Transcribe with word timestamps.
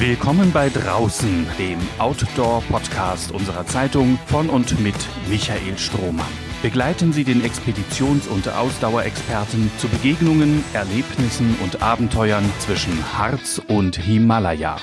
Willkommen 0.00 0.52
bei 0.52 0.68
Draußen, 0.68 1.44
dem 1.58 1.80
Outdoor-Podcast 1.98 3.32
unserer 3.32 3.66
Zeitung 3.66 4.16
von 4.26 4.48
und 4.48 4.78
mit 4.78 4.94
Michael 5.28 5.76
Strohmann. 5.76 6.24
Begleiten 6.62 7.12
Sie 7.12 7.24
den 7.24 7.42
Expeditions- 7.42 8.28
und 8.28 8.48
Ausdauerexperten 8.48 9.72
zu 9.78 9.88
Begegnungen, 9.88 10.62
Erlebnissen 10.72 11.56
und 11.64 11.82
Abenteuern 11.82 12.44
zwischen 12.60 13.18
Harz 13.18 13.60
und 13.66 13.96
Himalaya. 13.96 14.76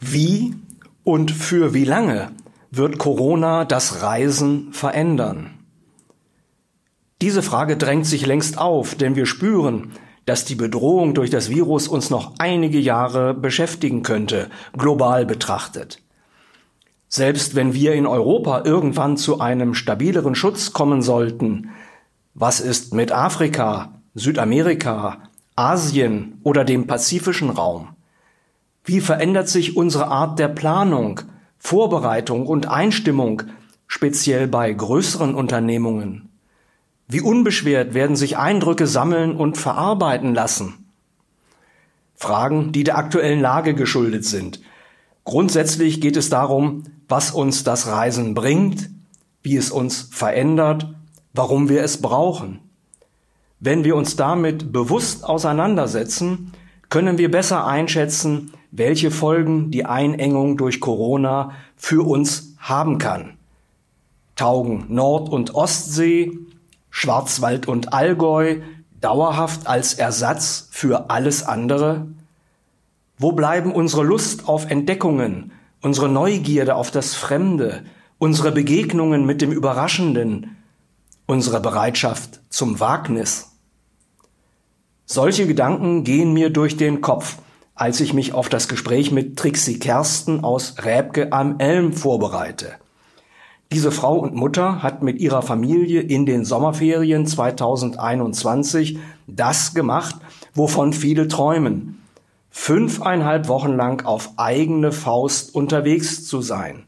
Wie 0.00 0.54
und 1.04 1.30
für 1.30 1.74
wie 1.74 1.84
lange 1.84 2.30
wird 2.70 2.96
Corona 2.96 3.66
das 3.66 4.00
Reisen 4.00 4.72
verändern? 4.72 5.50
Diese 7.20 7.42
Frage 7.42 7.76
drängt 7.76 8.06
sich 8.06 8.24
längst 8.24 8.56
auf, 8.56 8.94
denn 8.94 9.14
wir 9.14 9.26
spüren, 9.26 9.92
dass 10.26 10.44
die 10.44 10.56
Bedrohung 10.56 11.14
durch 11.14 11.30
das 11.30 11.48
Virus 11.48 11.88
uns 11.88 12.10
noch 12.10 12.34
einige 12.38 12.78
Jahre 12.78 13.32
beschäftigen 13.32 14.02
könnte, 14.02 14.50
global 14.76 15.24
betrachtet. 15.24 16.02
Selbst 17.08 17.54
wenn 17.54 17.72
wir 17.72 17.94
in 17.94 18.06
Europa 18.06 18.62
irgendwann 18.64 19.16
zu 19.16 19.40
einem 19.40 19.74
stabileren 19.74 20.34
Schutz 20.34 20.72
kommen 20.72 21.00
sollten, 21.02 21.70
was 22.34 22.60
ist 22.60 22.92
mit 22.92 23.12
Afrika, 23.12 24.00
Südamerika, 24.14 25.30
Asien 25.54 26.40
oder 26.42 26.64
dem 26.64 26.86
pazifischen 26.86 27.48
Raum? 27.48 27.88
Wie 28.84 29.00
verändert 29.00 29.48
sich 29.48 29.76
unsere 29.76 30.08
Art 30.08 30.38
der 30.38 30.48
Planung, 30.48 31.20
Vorbereitung 31.58 32.46
und 32.46 32.68
Einstimmung, 32.68 33.42
speziell 33.86 34.48
bei 34.48 34.72
größeren 34.72 35.34
Unternehmungen? 35.34 36.35
Wie 37.08 37.20
unbeschwert 37.20 37.94
werden 37.94 38.16
sich 38.16 38.36
Eindrücke 38.36 38.86
sammeln 38.86 39.36
und 39.36 39.56
verarbeiten 39.56 40.34
lassen? 40.34 40.86
Fragen, 42.16 42.72
die 42.72 42.82
der 42.82 42.98
aktuellen 42.98 43.40
Lage 43.40 43.74
geschuldet 43.74 44.24
sind. 44.24 44.60
Grundsätzlich 45.24 46.00
geht 46.00 46.16
es 46.16 46.30
darum, 46.30 46.84
was 47.08 47.30
uns 47.30 47.62
das 47.62 47.86
Reisen 47.86 48.34
bringt, 48.34 48.90
wie 49.42 49.56
es 49.56 49.70
uns 49.70 50.08
verändert, 50.10 50.88
warum 51.32 51.68
wir 51.68 51.82
es 51.82 52.00
brauchen. 52.00 52.58
Wenn 53.60 53.84
wir 53.84 53.94
uns 53.94 54.16
damit 54.16 54.72
bewusst 54.72 55.24
auseinandersetzen, 55.24 56.52
können 56.88 57.18
wir 57.18 57.30
besser 57.30 57.66
einschätzen, 57.66 58.52
welche 58.70 59.10
Folgen 59.10 59.70
die 59.70 59.84
Einengung 59.84 60.56
durch 60.56 60.80
Corona 60.80 61.52
für 61.76 62.06
uns 62.06 62.54
haben 62.58 62.98
kann. 62.98 63.34
Taugen 64.34 64.86
Nord- 64.88 65.28
und 65.28 65.54
Ostsee, 65.54 66.32
Schwarzwald 66.90 67.68
und 67.68 67.92
Allgäu 67.92 68.60
dauerhaft 69.00 69.66
als 69.66 69.94
Ersatz 69.94 70.68
für 70.70 71.10
alles 71.10 71.42
andere? 71.42 72.06
Wo 73.18 73.32
bleiben 73.32 73.72
unsere 73.72 74.02
Lust 74.02 74.48
auf 74.48 74.70
Entdeckungen, 74.70 75.52
unsere 75.80 76.08
Neugierde 76.08 76.74
auf 76.74 76.90
das 76.90 77.14
Fremde, 77.14 77.82
unsere 78.18 78.52
Begegnungen 78.52 79.24
mit 79.24 79.40
dem 79.40 79.52
Überraschenden, 79.52 80.56
unsere 81.26 81.60
Bereitschaft 81.60 82.40
zum 82.50 82.80
Wagnis? 82.80 83.52
Solche 85.04 85.46
Gedanken 85.46 86.04
gehen 86.04 86.32
mir 86.32 86.50
durch 86.50 86.76
den 86.76 87.00
Kopf, 87.00 87.38
als 87.76 88.00
ich 88.00 88.12
mich 88.12 88.32
auf 88.32 88.48
das 88.48 88.68
Gespräch 88.68 89.12
mit 89.12 89.38
Trixie 89.38 89.78
Kersten 89.78 90.42
aus 90.42 90.74
Räbke 90.84 91.32
am 91.32 91.60
Elm 91.60 91.92
vorbereite. 91.92 92.74
Diese 93.72 93.90
Frau 93.90 94.16
und 94.16 94.34
Mutter 94.34 94.82
hat 94.82 95.02
mit 95.02 95.18
ihrer 95.18 95.42
Familie 95.42 96.00
in 96.00 96.24
den 96.24 96.44
Sommerferien 96.44 97.26
2021 97.26 98.98
das 99.26 99.74
gemacht, 99.74 100.16
wovon 100.54 100.92
viele 100.92 101.26
träumen. 101.26 102.00
Fünfeinhalb 102.50 103.48
Wochen 103.48 103.72
lang 103.72 104.06
auf 104.06 104.30
eigene 104.36 104.92
Faust 104.92 105.54
unterwegs 105.54 106.26
zu 106.26 106.42
sein. 106.42 106.84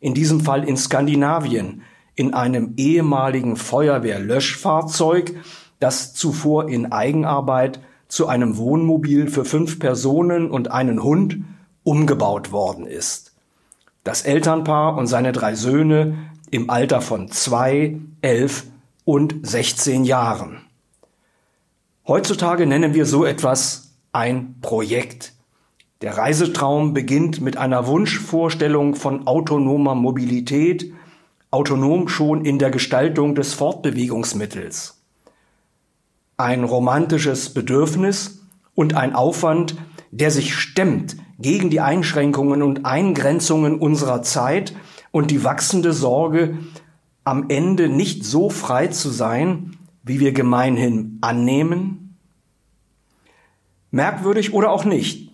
In 0.00 0.12
diesem 0.12 0.40
Fall 0.40 0.68
in 0.68 0.76
Skandinavien, 0.76 1.82
in 2.16 2.34
einem 2.34 2.74
ehemaligen 2.76 3.56
Feuerwehrlöschfahrzeug, 3.56 5.36
das 5.78 6.14
zuvor 6.14 6.68
in 6.68 6.90
Eigenarbeit 6.90 7.80
zu 8.08 8.26
einem 8.26 8.56
Wohnmobil 8.56 9.28
für 9.28 9.44
fünf 9.44 9.78
Personen 9.78 10.50
und 10.50 10.70
einen 10.70 11.02
Hund 11.02 11.38
umgebaut 11.84 12.50
worden 12.50 12.86
ist. 12.86 13.27
Das 14.04 14.22
Elternpaar 14.22 14.96
und 14.96 15.06
seine 15.06 15.32
drei 15.32 15.54
Söhne 15.54 16.30
im 16.50 16.70
Alter 16.70 17.00
von 17.00 17.30
zwei, 17.30 17.98
elf 18.22 18.64
und 19.04 19.34
16 19.42 20.04
Jahren. 20.04 20.62
Heutzutage 22.06 22.66
nennen 22.66 22.94
wir 22.94 23.04
so 23.04 23.24
etwas 23.24 23.94
ein 24.12 24.56
Projekt. 24.62 25.34
Der 26.00 26.16
Reisetraum 26.16 26.94
beginnt 26.94 27.40
mit 27.40 27.56
einer 27.56 27.86
Wunschvorstellung 27.86 28.94
von 28.94 29.26
autonomer 29.26 29.94
Mobilität, 29.94 30.92
autonom 31.50 32.08
schon 32.08 32.44
in 32.44 32.58
der 32.58 32.70
Gestaltung 32.70 33.34
des 33.34 33.52
Fortbewegungsmittels. 33.54 35.02
Ein 36.36 36.64
romantisches 36.64 37.52
Bedürfnis 37.52 38.42
und 38.74 38.94
ein 38.94 39.14
Aufwand, 39.14 39.76
der 40.10 40.30
sich 40.30 40.54
stemmt 40.54 41.16
gegen 41.38 41.70
die 41.70 41.80
Einschränkungen 41.80 42.62
und 42.62 42.84
Eingrenzungen 42.84 43.78
unserer 43.78 44.22
Zeit 44.22 44.74
und 45.10 45.30
die 45.30 45.44
wachsende 45.44 45.92
Sorge, 45.92 46.58
am 47.24 47.46
Ende 47.48 47.88
nicht 47.88 48.24
so 48.24 48.50
frei 48.50 48.88
zu 48.88 49.10
sein, 49.10 49.76
wie 50.02 50.20
wir 50.20 50.32
gemeinhin 50.32 51.18
annehmen? 51.20 52.16
Merkwürdig 53.90 54.52
oder 54.52 54.70
auch 54.70 54.84
nicht, 54.84 55.30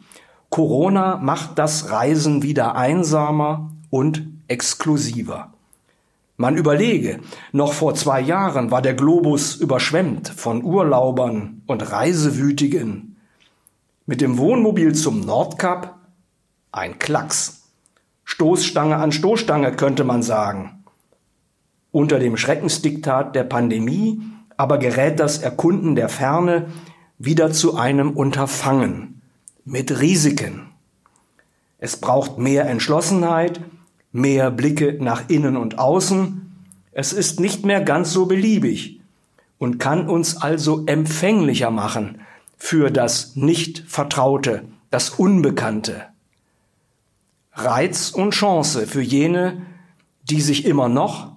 Corona 0.51 1.17
macht 1.17 1.59
das 1.59 1.91
Reisen 1.91 2.43
wieder 2.43 2.77
einsamer 2.77 3.73
und 3.91 4.29
exklusiver. 4.47 5.53
Man 6.37 6.57
überlege, 6.57 7.21
noch 7.53 7.73
vor 7.73 7.95
zwei 7.95 8.21
Jahren 8.21 8.71
war 8.71 8.83
der 8.83 8.95
Globus 8.95 9.55
überschwemmt 9.55 10.29
von 10.29 10.65
Urlaubern 10.65 11.63
und 11.67 11.93
Reisewütigen. 11.93 13.17
Mit 14.07 14.21
dem 14.21 14.39
Wohnmobil 14.39 14.95
zum 14.95 15.21
Nordkap 15.21 15.94
ein 16.75 16.99
Klacks. 16.99 17.63
Stoßstange 18.25 18.97
an 18.97 19.13
Stoßstange 19.13 19.73
könnte 19.73 20.03
man 20.03 20.23
sagen. 20.23 20.85
Unter 21.93 22.19
dem 22.19 22.37
Schreckensdiktat 22.37 23.37
der 23.37 23.45
Pandemie 23.45 24.23
aber 24.57 24.79
gerät 24.79 25.21
das 25.21 25.39
Erkunden 25.39 25.95
der 25.95 26.09
Ferne 26.09 26.67
wieder 27.19 27.53
zu 27.53 27.77
einem 27.77 28.11
Unterfangen 28.11 29.23
mit 29.65 30.01
Risiken. 30.01 30.69
Es 31.79 31.97
braucht 31.97 32.39
mehr 32.39 32.67
Entschlossenheit, 32.69 33.61
mehr 34.11 34.51
Blicke 34.51 34.97
nach 35.01 35.29
innen 35.29 35.57
und 35.57 35.79
außen. 35.79 36.53
Es 36.93 37.13
ist 37.13 37.41
nicht 37.41 37.65
mehr 37.65 37.83
ganz 37.83 38.13
so 38.13 38.27
beliebig 38.27 39.01
und 39.59 39.79
kann 39.79 40.09
uns 40.09 40.37
also 40.37 40.85
empfänglicher 40.87 41.71
machen 41.71 42.21
für 42.57 42.91
das 42.91 43.37
Nicht-Vertraute, 43.37 44.65
das 44.91 45.11
Unbekannte. 45.11 46.14
Reiz 47.57 48.11
und 48.11 48.33
Chance 48.33 48.89
für 48.89 49.01
jene, 49.01 49.65
die 50.25 50.41
sich 50.41 50.65
immer 50.65 50.89
noch 50.89 51.37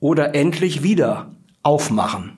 oder 0.00 0.34
endlich 0.34 0.82
wieder 0.82 1.36
aufmachen. 1.62 2.36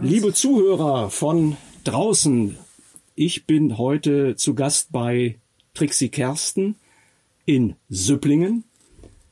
Liebe 0.00 0.32
Zuhörer 0.32 1.10
von 1.10 1.58
draußen, 1.84 2.56
ich 3.14 3.44
bin 3.44 3.76
heute 3.76 4.36
zu 4.36 4.54
Gast 4.54 4.90
bei 4.92 5.38
Trixie 5.74 6.08
Kersten 6.08 6.76
in 7.44 7.76
Süpplingen 7.90 8.64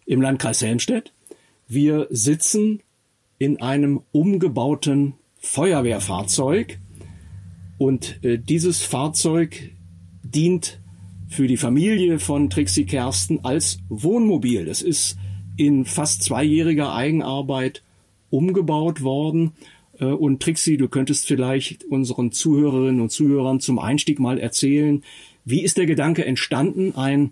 im 0.04 0.20
Landkreis 0.20 0.60
Helmstedt. 0.60 1.14
Wir 1.68 2.06
sitzen 2.10 2.82
in 3.38 3.62
einem 3.62 4.02
umgebauten 4.12 5.14
Feuerwehrfahrzeug 5.46 6.78
und 7.78 8.22
äh, 8.24 8.38
dieses 8.38 8.82
Fahrzeug 8.82 9.70
dient 10.22 10.80
für 11.28 11.46
die 11.46 11.56
Familie 11.56 12.18
von 12.18 12.50
Trixie 12.50 12.84
Kersten 12.84 13.44
als 13.44 13.78
Wohnmobil. 13.88 14.68
Es 14.68 14.82
ist 14.82 15.16
in 15.56 15.84
fast 15.84 16.22
zweijähriger 16.22 16.94
Eigenarbeit 16.94 17.82
umgebaut 18.30 19.02
worden. 19.02 19.52
Äh, 19.98 20.06
und 20.06 20.42
Trixie, 20.42 20.76
du 20.76 20.88
könntest 20.88 21.26
vielleicht 21.26 21.84
unseren 21.84 22.32
Zuhörerinnen 22.32 23.00
und 23.00 23.10
Zuhörern 23.10 23.60
zum 23.60 23.78
Einstieg 23.78 24.18
mal 24.18 24.38
erzählen, 24.38 25.02
wie 25.44 25.62
ist 25.62 25.78
der 25.78 25.86
Gedanke 25.86 26.24
entstanden, 26.24 26.94
ein 26.96 27.30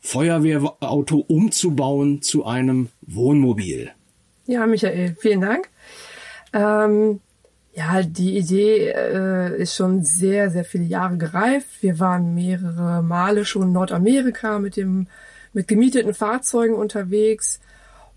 Feuerwehrauto 0.00 1.18
umzubauen 1.18 2.20
zu 2.20 2.44
einem 2.44 2.88
Wohnmobil. 3.02 3.90
Ja, 4.46 4.66
Michael, 4.66 5.16
vielen 5.18 5.40
Dank. 5.40 5.70
Ähm, 6.52 7.20
ja, 7.74 8.02
die 8.02 8.38
Idee 8.38 8.90
äh, 8.90 9.60
ist 9.60 9.74
schon 9.74 10.04
sehr, 10.04 10.50
sehr 10.50 10.64
viele 10.64 10.84
Jahre 10.84 11.16
gereift. 11.16 11.82
Wir 11.82 11.98
waren 11.98 12.34
mehrere 12.34 13.02
Male 13.02 13.44
schon 13.44 13.62
in 13.62 13.72
Nordamerika 13.72 14.58
mit 14.58 14.76
dem 14.76 15.08
mit 15.54 15.68
gemieteten 15.68 16.14
Fahrzeugen 16.14 16.74
unterwegs 16.74 17.60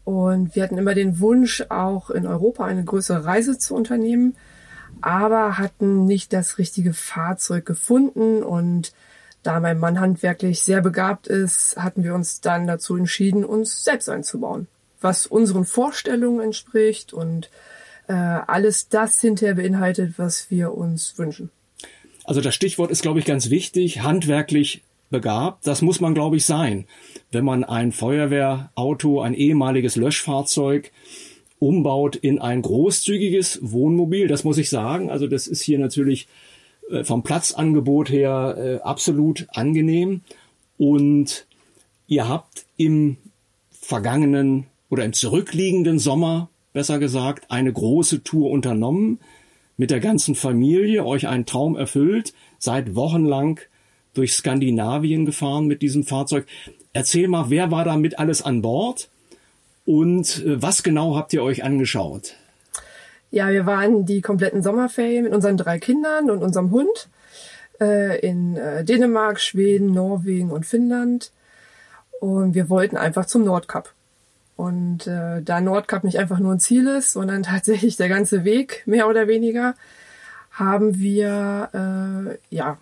Und 0.03 0.55
wir 0.55 0.63
hatten 0.63 0.77
immer 0.77 0.95
den 0.95 1.19
Wunsch, 1.19 1.63
auch 1.69 2.09
in 2.09 2.25
Europa 2.25 2.65
eine 2.65 2.83
größere 2.83 3.25
Reise 3.25 3.57
zu 3.57 3.75
unternehmen, 3.75 4.35
aber 5.01 5.57
hatten 5.57 6.05
nicht 6.05 6.33
das 6.33 6.57
richtige 6.57 6.93
Fahrzeug 6.93 7.65
gefunden. 7.65 8.41
Und 8.41 8.93
da 9.43 9.59
mein 9.59 9.79
Mann 9.79 9.99
handwerklich 9.99 10.63
sehr 10.63 10.81
begabt 10.81 11.27
ist, 11.27 11.77
hatten 11.77 12.03
wir 12.03 12.15
uns 12.15 12.41
dann 12.41 12.67
dazu 12.67 12.95
entschieden, 12.95 13.43
uns 13.45 13.83
selbst 13.83 14.09
einzubauen, 14.09 14.67
was 15.01 15.27
unseren 15.27 15.65
Vorstellungen 15.65 16.39
entspricht 16.39 17.13
und 17.13 17.49
äh, 18.07 18.13
alles 18.13 18.89
das 18.89 19.19
hinterher 19.19 19.55
beinhaltet, 19.55 20.13
was 20.17 20.49
wir 20.49 20.73
uns 20.73 21.17
wünschen. 21.17 21.49
Also 22.23 22.41
das 22.41 22.55
Stichwort 22.55 22.91
ist, 22.91 23.01
glaube 23.01 23.19
ich, 23.19 23.25
ganz 23.25 23.49
wichtig. 23.49 24.01
Handwerklich 24.01 24.83
begabt. 25.09 25.65
Das 25.65 25.81
muss 25.81 26.01
man, 26.01 26.13
glaube 26.13 26.37
ich, 26.37 26.45
sein, 26.45 26.85
wenn 27.31 27.45
man 27.45 27.63
ein 27.63 27.91
Feuerwehrauto, 27.91 29.21
ein 29.21 29.33
ehemaliges 29.33 29.95
Löschfahrzeug 29.95 30.91
umbaut 31.59 32.15
in 32.15 32.39
ein 32.39 32.61
großzügiges 32.61 33.59
Wohnmobil. 33.61 34.27
Das 34.27 34.43
muss 34.43 34.57
ich 34.57 34.69
sagen. 34.69 35.09
Also 35.09 35.27
das 35.27 35.47
ist 35.47 35.61
hier 35.61 35.79
natürlich 35.79 36.27
äh, 36.89 37.03
vom 37.03 37.23
Platzangebot 37.23 38.09
her 38.09 38.55
äh, 38.57 38.83
absolut 38.83 39.47
angenehm. 39.53 40.21
Und 40.77 41.47
ihr 42.07 42.27
habt 42.27 42.65
im 42.75 43.17
vergangenen 43.71 44.67
oder 44.89 45.03
im 45.05 45.13
zurückliegenden 45.13 45.99
Sommer, 45.99 46.49
besser 46.77 46.99
gesagt, 46.99 47.49
eine 47.49 47.73
große 47.73 48.23
Tour 48.23 48.51
unternommen 48.51 49.19
mit 49.77 49.89
der 49.89 49.99
ganzen 49.99 50.35
Familie, 50.35 51.03
euch 51.07 51.27
einen 51.27 51.47
Traum 51.47 51.75
erfüllt, 51.75 52.35
seid 52.59 52.93
wochenlang 52.93 53.59
durch 54.13 54.33
Skandinavien 54.33 55.25
gefahren 55.25 55.65
mit 55.65 55.81
diesem 55.81 56.03
Fahrzeug. 56.03 56.45
Erzähl 56.93 57.29
mal, 57.29 57.49
wer 57.49 57.71
war 57.71 57.83
da 57.83 57.97
mit 57.97 58.19
alles 58.19 58.43
an 58.43 58.61
Bord 58.61 59.09
und 59.87 60.45
äh, 60.45 60.61
was 60.61 60.83
genau 60.83 61.15
habt 61.15 61.33
ihr 61.33 61.41
euch 61.41 61.63
angeschaut? 61.63 62.35
Ja, 63.31 63.49
wir 63.49 63.65
waren 63.65 64.05
die 64.05 64.21
kompletten 64.21 64.61
Sommerferien 64.61 65.23
mit 65.23 65.33
unseren 65.33 65.57
drei 65.57 65.79
Kindern 65.79 66.29
und 66.29 66.43
unserem 66.43 66.69
Hund 66.69 67.09
äh, 67.81 68.19
in 68.19 68.55
äh, 68.55 68.85
Dänemark, 68.85 69.39
Schweden, 69.39 69.95
Norwegen 69.95 70.51
und 70.51 70.67
Finnland. 70.67 71.31
Und 72.19 72.53
wir 72.53 72.69
wollten 72.69 72.97
einfach 72.97 73.25
zum 73.25 73.45
Nordkap. 73.45 73.95
Und 74.57 75.07
äh, 75.07 75.41
da 75.41 75.61
Nordkap 75.61 76.03
nicht 76.03 76.19
einfach 76.19 76.39
nur 76.39 76.51
ein 76.51 76.59
Ziel 76.59 76.87
ist, 76.87 77.13
sondern 77.13 77.43
tatsächlich 77.43 77.95
der 77.95 78.09
ganze 78.09 78.43
Weg, 78.43 78.83
mehr 78.85 79.07
oder 79.07 79.27
weniger, 79.27 79.75
haben 80.51 80.99
wir 80.99 81.69
äh, 81.73 82.55
ja 82.55 82.77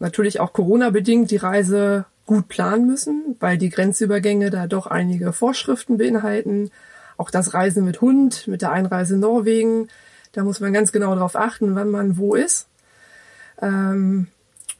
natürlich 0.00 0.40
auch 0.40 0.52
Corona-bedingt 0.52 1.30
die 1.30 1.36
Reise 1.36 2.04
gut 2.26 2.48
planen 2.48 2.86
müssen, 2.86 3.36
weil 3.40 3.58
die 3.58 3.70
Grenzübergänge 3.70 4.50
da 4.50 4.66
doch 4.66 4.86
einige 4.86 5.32
Vorschriften 5.32 5.98
beinhalten. 5.98 6.70
Auch 7.16 7.30
das 7.30 7.54
Reisen 7.54 7.84
mit 7.84 8.00
Hund, 8.00 8.46
mit 8.48 8.62
der 8.62 8.72
Einreise 8.72 9.14
in 9.14 9.20
Norwegen, 9.20 9.88
da 10.32 10.44
muss 10.44 10.60
man 10.60 10.72
ganz 10.72 10.92
genau 10.92 11.14
darauf 11.14 11.36
achten, 11.36 11.74
wann 11.74 11.90
man 11.90 12.16
wo 12.16 12.34
ist. 12.34 12.68
Ähm, 13.60 14.28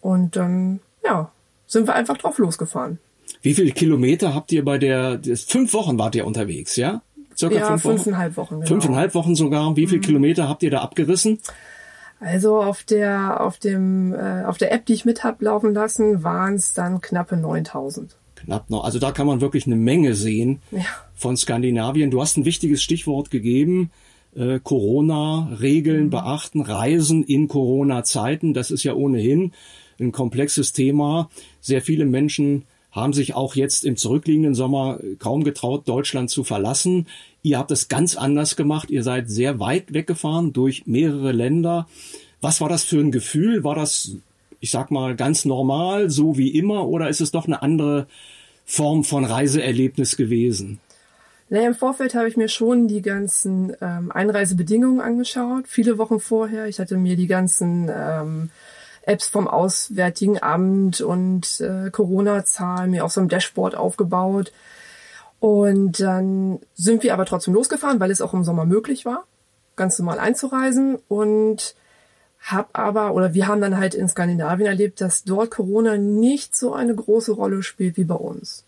und 0.01 0.37
dann, 0.37 0.81
ja, 1.05 1.31
sind 1.67 1.87
wir 1.87 1.95
einfach 1.95 2.17
drauf 2.17 2.39
losgefahren. 2.39 2.99
Wie 3.43 3.55
viele 3.55 3.73
Kilometer 3.73 4.35
habt 4.35 4.53
ihr 4.53 4.65
bei 4.65 4.79
der, 4.79 5.21
fünf 5.47 5.73
Wochen 5.73 5.99
wart 5.99 6.15
ihr 6.15 6.27
unterwegs, 6.27 6.77
ja? 6.77 7.03
Circa 7.37 7.57
ja, 7.57 7.67
fünf 7.67 7.85
Wochen? 7.85 7.95
fünfeinhalb 7.97 8.37
Wochen. 8.37 8.55
Genau. 8.57 8.67
Fünfeinhalb 8.67 9.15
Wochen 9.15 9.35
sogar. 9.35 9.77
Wie 9.77 9.87
viele 9.87 9.99
mhm. 10.01 10.05
Kilometer 10.05 10.49
habt 10.49 10.63
ihr 10.63 10.71
da 10.71 10.81
abgerissen? 10.81 11.39
Also 12.21 12.61
auf 12.61 12.85
der 12.85 13.41
auf 13.41 13.59
dem 13.59 14.13
äh, 14.13 14.45
auf 14.45 14.59
der 14.59 14.73
App, 14.73 14.85
die 14.85 14.93
ich 14.93 15.07
mit 15.07 15.25
hab 15.25 15.41
laufen 15.41 15.73
lassen, 15.73 16.23
waren 16.23 16.55
es 16.55 16.75
dann 16.75 17.01
knappe 17.01 17.39
9000. 17.39 18.15
Knapp 18.37 18.69
noch. 18.69 18.85
Also 18.85 18.99
da 18.99 19.11
kann 19.11 19.27
man 19.27 19.41
wirklich 19.41 19.67
eine 19.67 19.77
Menge 19.77 20.15
sehen 20.15 20.61
ja. 20.71 20.85
von 21.15 21.37
Skandinavien. 21.37 22.11
Du 22.11 22.21
hast 22.21 22.37
ein 22.37 22.45
wichtiges 22.45 22.83
Stichwort 22.83 23.31
gegeben. 23.31 23.91
Äh, 24.35 24.61
Corona-Regeln 24.63 26.05
mhm. 26.05 26.11
beachten, 26.11 26.61
Reisen 26.61 27.25
in 27.25 27.49
Corona-Zeiten. 27.49 28.53
Das 28.53 28.71
ist 28.71 28.85
ja 28.85 28.95
ohnehin 28.95 29.53
ein 29.99 30.13
komplexes 30.13 30.73
Thema. 30.73 31.31
Sehr 31.61 31.81
viele 31.81 32.05
Menschen 32.05 32.65
haben 32.93 33.13
sich 33.13 33.35
auch 33.35 33.55
jetzt 33.55 33.85
im 33.85 33.97
zurückliegenden 33.97 34.55
Sommer 34.55 34.99
kaum 35.19 35.45
getraut, 35.45 35.89
Deutschland 35.89 36.31
zu 36.31 36.45
verlassen. 36.45 37.07
Ihr 37.43 37.59
habt 37.59 37.71
es 37.71 37.89
ganz 37.89 38.17
anders 38.17 38.57
gemacht. 38.57 38.91
Ihr 38.91 39.03
seid 39.03 39.31
sehr 39.31 39.61
weit 39.61 39.93
weggefahren 39.93 40.53
durch 40.53 40.87
mehrere 40.87 41.33
Länder. 41.33 41.87
Was 42.41 42.61
war 42.61 42.69
das 42.69 42.85
für 42.85 42.99
ein 42.99 43.13
Gefühl? 43.13 43.65
War 43.65 43.75
das, 43.75 44.13
ich 44.61 44.71
sag 44.71 44.91
mal, 44.91 45.15
ganz 45.15 45.45
normal, 45.45 46.11
so 46.11 46.37
wie 46.37 46.57
immer, 46.57 46.89
oder 46.89 47.09
ist 47.09 47.21
es 47.21 47.31
doch 47.31 47.47
eine 47.47 47.63
andere 47.63 48.07
Form 48.65 49.05
von 49.05 49.25
Reiseerlebnis 49.25 50.17
gewesen? 50.17 50.81
Naja, 51.49 51.67
im 51.67 51.75
Vorfeld 51.75 52.15
habe 52.15 52.29
ich 52.29 52.37
mir 52.37 52.49
schon 52.49 52.87
die 52.87 53.03
ganzen 53.03 53.77
ähm, 53.81 54.13
Einreisebedingungen 54.13 55.01
angeschaut, 55.01 55.65
viele 55.67 55.99
Wochen 55.99 56.21
vorher. 56.21 56.67
Ich 56.67 56.79
hatte 56.79 56.97
mir 56.97 57.17
die 57.17 57.27
ganzen 57.27 57.91
ähm, 57.93 58.51
Apps 59.03 59.29
vom 59.29 59.49
Auswärtigen 59.49 60.43
Amt 60.43 61.01
und 61.01 61.61
äh, 61.61 61.91
Corona-Zahlen 61.91 62.91
mir 62.91 63.05
auf 63.05 63.13
so 63.13 63.21
einem 63.21 63.29
Dashboard 63.29 63.75
aufgebaut. 63.75 64.53
Und 65.41 66.01
dann 66.01 66.61
sind 66.75 67.03
wir 67.03 67.15
aber 67.15 67.25
trotzdem 67.25 67.55
losgefahren, 67.55 67.99
weil 67.99 68.11
es 68.11 68.21
auch 68.21 68.35
im 68.35 68.45
Sommer 68.45 68.67
möglich 68.67 69.07
war, 69.07 69.25
ganz 69.75 69.99
normal 69.99 70.19
einzureisen 70.19 70.99
und 71.09 71.75
hab 72.43 72.79
aber, 72.79 73.15
oder 73.15 73.35
wir 73.35 73.49
haben 73.49 73.61
dann 73.61 73.79
halt 73.79 73.95
in 73.95 74.09
Skandinavien 74.09 74.69
erlebt, 74.69 75.01
dass 75.01 75.25
dort 75.25 75.51
Corona 75.51 75.97
nicht 75.97 76.57
so 76.57 76.73
eine 76.75 76.95
große 76.95 77.33
Rolle 77.33 77.63
spielt 77.63 77.97
wie 77.97 78.05
bei 78.05 78.15
uns. 78.15 78.65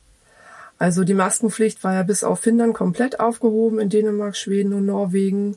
Also 0.78 1.04
die 1.04 1.14
Maskenpflicht 1.14 1.84
war 1.84 1.94
ja 1.94 2.02
bis 2.02 2.24
auf 2.24 2.40
Finnland 2.40 2.74
komplett 2.74 3.20
aufgehoben 3.20 3.78
in 3.78 3.88
Dänemark, 3.88 4.36
Schweden 4.36 4.72
und 4.72 4.86
Norwegen. 4.86 5.56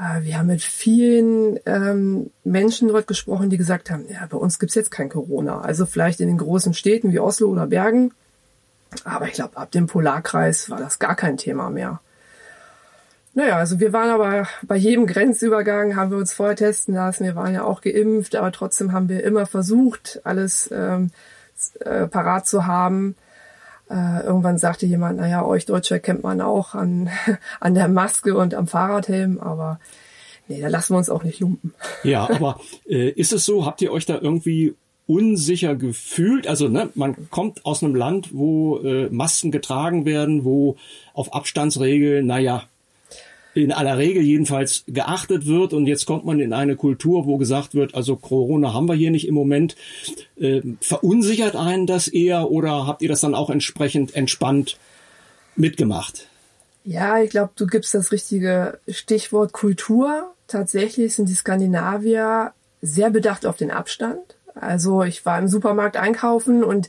Äh, 0.00 0.22
wir 0.22 0.38
haben 0.38 0.46
mit 0.46 0.62
vielen 0.62 1.58
ähm, 1.66 2.30
Menschen 2.44 2.88
dort 2.88 3.06
gesprochen, 3.06 3.50
die 3.50 3.58
gesagt 3.58 3.90
haben, 3.90 4.06
ja, 4.08 4.26
bei 4.26 4.36
uns 4.36 4.58
gibt's 4.58 4.74
jetzt 4.74 4.90
kein 4.90 5.08
Corona. 5.08 5.60
Also 5.60 5.86
vielleicht 5.86 6.20
in 6.20 6.28
den 6.28 6.38
großen 6.38 6.74
Städten 6.74 7.12
wie 7.12 7.20
Oslo 7.20 7.48
oder 7.48 7.66
Bergen. 7.66 8.12
Aber 9.04 9.26
ich 9.26 9.34
glaube, 9.34 9.56
ab 9.56 9.70
dem 9.70 9.86
Polarkreis 9.86 10.70
war 10.70 10.78
das 10.78 10.98
gar 10.98 11.14
kein 11.14 11.36
Thema 11.36 11.70
mehr. 11.70 12.00
Naja, 13.32 13.56
also 13.58 13.78
wir 13.78 13.92
waren 13.92 14.10
aber 14.10 14.48
bei 14.62 14.74
jedem 14.74 15.06
Grenzübergang, 15.06 15.94
haben 15.94 16.10
wir 16.10 16.18
uns 16.18 16.32
vorher 16.32 16.56
testen 16.56 16.94
lassen. 16.94 17.24
Wir 17.24 17.36
waren 17.36 17.54
ja 17.54 17.62
auch 17.62 17.80
geimpft, 17.80 18.34
aber 18.34 18.50
trotzdem 18.50 18.92
haben 18.92 19.08
wir 19.08 19.22
immer 19.22 19.46
versucht, 19.46 20.20
alles 20.24 20.68
ähm, 20.72 21.12
äh, 21.80 22.08
parat 22.08 22.48
zu 22.48 22.66
haben. 22.66 23.14
Äh, 23.90 24.24
irgendwann 24.24 24.56
sagte 24.56 24.86
jemand, 24.86 25.18
naja, 25.18 25.44
euch 25.44 25.66
Deutsche 25.66 25.98
kennt 25.98 26.22
man 26.22 26.40
auch 26.40 26.74
an, 26.74 27.10
an 27.60 27.74
der 27.74 27.88
Maske 27.88 28.36
und 28.36 28.54
am 28.54 28.68
Fahrradhelm, 28.68 29.40
aber 29.40 29.80
nee, 30.46 30.60
da 30.60 30.68
lassen 30.68 30.94
wir 30.94 30.98
uns 30.98 31.10
auch 31.10 31.24
nicht 31.24 31.40
lumpen. 31.40 31.74
Ja, 32.04 32.30
aber 32.30 32.60
äh, 32.88 33.10
ist 33.10 33.32
es 33.32 33.44
so, 33.44 33.66
habt 33.66 33.82
ihr 33.82 33.90
euch 33.90 34.06
da 34.06 34.18
irgendwie 34.20 34.74
unsicher 35.08 35.74
gefühlt? 35.74 36.46
Also 36.46 36.68
ne, 36.68 36.90
man 36.94 37.28
kommt 37.30 37.66
aus 37.66 37.82
einem 37.82 37.96
Land, 37.96 38.32
wo 38.32 38.78
äh, 38.78 39.08
Masken 39.10 39.50
getragen 39.50 40.04
werden, 40.04 40.44
wo 40.44 40.76
auf 41.12 41.34
Abstandsregeln, 41.34 42.26
naja, 42.26 42.62
in 43.54 43.72
aller 43.72 43.98
Regel 43.98 44.22
jedenfalls 44.22 44.84
geachtet 44.86 45.46
wird. 45.46 45.72
Und 45.72 45.86
jetzt 45.86 46.06
kommt 46.06 46.24
man 46.24 46.40
in 46.40 46.52
eine 46.52 46.76
Kultur, 46.76 47.26
wo 47.26 47.36
gesagt 47.36 47.74
wird, 47.74 47.94
also 47.94 48.16
Corona 48.16 48.72
haben 48.72 48.86
wir 48.86 48.94
hier 48.94 49.10
nicht 49.10 49.26
im 49.26 49.34
Moment. 49.34 49.76
Äh, 50.38 50.62
verunsichert 50.80 51.56
einen 51.56 51.86
das 51.86 52.08
eher 52.08 52.50
oder 52.50 52.86
habt 52.86 53.02
ihr 53.02 53.08
das 53.08 53.20
dann 53.20 53.34
auch 53.34 53.50
entsprechend 53.50 54.14
entspannt 54.14 54.78
mitgemacht? 55.56 56.28
Ja, 56.84 57.20
ich 57.20 57.30
glaube, 57.30 57.52
du 57.56 57.66
gibst 57.66 57.94
das 57.94 58.12
richtige 58.12 58.78
Stichwort 58.88 59.52
Kultur. 59.52 60.32
Tatsächlich 60.46 61.14
sind 61.14 61.28
die 61.28 61.34
Skandinavier 61.34 62.52
sehr 62.82 63.10
bedacht 63.10 63.46
auf 63.46 63.56
den 63.56 63.70
Abstand. 63.70 64.36
Also 64.54 65.02
ich 65.02 65.24
war 65.26 65.38
im 65.38 65.48
Supermarkt 65.48 65.96
einkaufen 65.96 66.64
und 66.64 66.88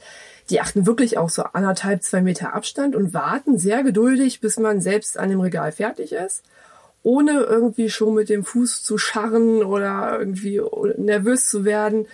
die 0.50 0.62
achten 0.62 0.86
wirklich 0.86 1.18
auch 1.18 1.30
so 1.30 1.44
anderthalb, 1.44 2.04
zwei 2.04 2.22
Meter 2.22 2.54
Abstand 2.54 2.96
und 2.96 3.14
warten 3.14 3.58
sehr 3.58 3.84
geduldig, 3.84 4.42
bis 4.42 4.58
man 4.58 4.82
selbst 4.82 5.18
an 5.18 5.30
dem 5.30 5.40
Regal 5.40 5.72
fertig 5.72 6.14
ist, 6.14 6.44
ohne 7.04 7.42
irgendwie 7.42 7.90
schon 7.90 8.14
mit 8.16 8.30
dem 8.30 8.44
Fuß 8.44 8.84
zu 8.84 8.98
scharren 8.98 9.64
oder 9.64 10.18
irgendwie 10.20 10.62
nervös 10.98 11.50
zu 11.50 11.66
werden. 11.66 12.08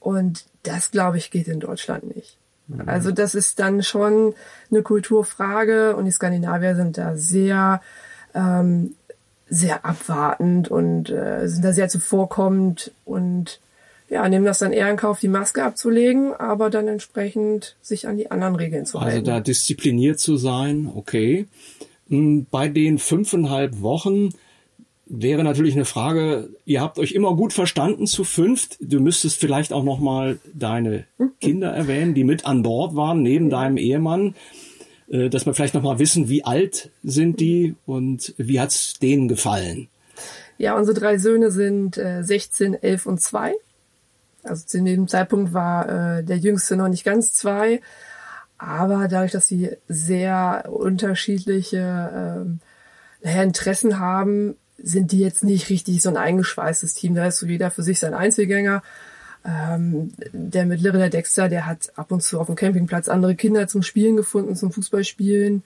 Und 0.00 0.44
das, 0.62 0.90
glaube 0.90 1.18
ich, 1.18 1.30
geht 1.30 1.48
in 1.48 1.60
Deutschland 1.60 2.14
nicht. 2.14 2.38
Mhm. 2.68 2.88
Also 2.88 3.10
das 3.10 3.34
ist 3.34 3.58
dann 3.58 3.82
schon 3.82 4.34
eine 4.70 4.82
Kulturfrage 4.82 5.96
und 5.96 6.04
die 6.04 6.12
Skandinavier 6.12 6.76
sind 6.76 6.98
da 6.98 7.16
sehr, 7.16 7.80
ähm, 8.34 8.94
sehr 9.48 9.84
abwartend 9.84 10.70
und 10.70 11.10
äh, 11.10 11.46
sind 11.46 11.64
da 11.64 11.72
sehr 11.72 11.88
zuvorkommend 11.88 12.92
und 13.04 13.60
ja, 14.12 14.28
nehmen 14.28 14.44
das 14.44 14.58
dann 14.58 14.72
eher 14.72 14.90
in 14.90 14.98
Kauf, 14.98 15.20
die 15.20 15.28
Maske 15.28 15.64
abzulegen, 15.64 16.34
aber 16.34 16.68
dann 16.68 16.86
entsprechend 16.86 17.76
sich 17.80 18.06
an 18.06 18.18
die 18.18 18.30
anderen 18.30 18.56
Regeln 18.56 18.84
zu 18.84 18.98
also 18.98 19.06
halten. 19.06 19.18
Also 19.20 19.30
da 19.30 19.40
diszipliniert 19.40 20.20
zu 20.20 20.36
sein, 20.36 20.90
okay. 20.94 21.46
Hm, 22.10 22.46
bei 22.50 22.68
den 22.68 22.98
fünfeinhalb 22.98 23.80
Wochen 23.80 24.28
wäre 25.06 25.42
natürlich 25.44 25.74
eine 25.74 25.86
Frage, 25.86 26.50
ihr 26.66 26.82
habt 26.82 26.98
euch 26.98 27.12
immer 27.12 27.34
gut 27.34 27.54
verstanden 27.54 28.06
zu 28.06 28.24
fünft. 28.24 28.76
Du 28.80 29.00
müsstest 29.00 29.40
vielleicht 29.40 29.72
auch 29.72 29.82
nochmal 29.82 30.38
deine 30.52 31.06
Kinder 31.40 31.70
erwähnen, 31.70 32.12
die 32.12 32.24
mit 32.24 32.44
an 32.44 32.62
Bord 32.62 32.94
waren, 32.94 33.22
neben 33.22 33.48
deinem 33.48 33.78
Ehemann. 33.78 34.34
äh, 35.08 35.30
dass 35.30 35.46
wir 35.46 35.54
vielleicht 35.54 35.74
noch 35.74 35.82
mal 35.82 35.98
wissen, 35.98 36.28
wie 36.28 36.44
alt 36.44 36.90
sind 37.02 37.40
die 37.40 37.76
und 37.86 38.34
wie 38.36 38.60
hat's 38.60 38.98
denen 38.98 39.26
gefallen? 39.28 39.88
Ja, 40.58 40.76
unsere 40.76 40.98
drei 40.98 41.16
Söhne 41.16 41.50
sind 41.50 41.96
äh, 41.96 42.22
16, 42.22 42.74
11 42.74 43.06
und 43.06 43.20
2. 43.22 43.54
Also 44.42 44.66
zu 44.66 44.82
dem 44.82 45.08
Zeitpunkt 45.08 45.52
war 45.52 46.18
äh, 46.18 46.24
der 46.24 46.38
Jüngste 46.38 46.76
noch 46.76 46.88
nicht 46.88 47.04
ganz 47.04 47.32
zwei, 47.32 47.80
aber 48.58 49.08
dadurch, 49.08 49.32
dass 49.32 49.46
sie 49.46 49.70
sehr 49.88 50.68
unterschiedliche 50.68 52.42
ähm, 52.44 52.60
Interessen 53.20 53.98
haben, 53.98 54.56
sind 54.78 55.12
die 55.12 55.20
jetzt 55.20 55.44
nicht 55.44 55.68
richtig 55.70 56.02
so 56.02 56.08
ein 56.08 56.16
eingeschweißtes 56.16 56.94
Team. 56.94 57.14
Da 57.14 57.26
ist 57.26 57.38
so 57.38 57.46
jeder 57.46 57.70
für 57.70 57.82
sich 57.82 57.98
sein 57.98 58.14
Einzelgänger. 58.14 58.82
Ähm, 59.44 60.12
der 60.32 60.66
mittlere, 60.66 60.98
der 60.98 61.10
Dexter, 61.10 61.48
der 61.48 61.66
hat 61.66 61.92
ab 61.96 62.12
und 62.12 62.22
zu 62.22 62.40
auf 62.40 62.46
dem 62.46 62.56
Campingplatz 62.56 63.08
andere 63.08 63.34
Kinder 63.34 63.66
zum 63.66 63.82
Spielen 63.82 64.16
gefunden, 64.16 64.54
zum 64.54 64.72
Fußballspielen. 64.72 65.64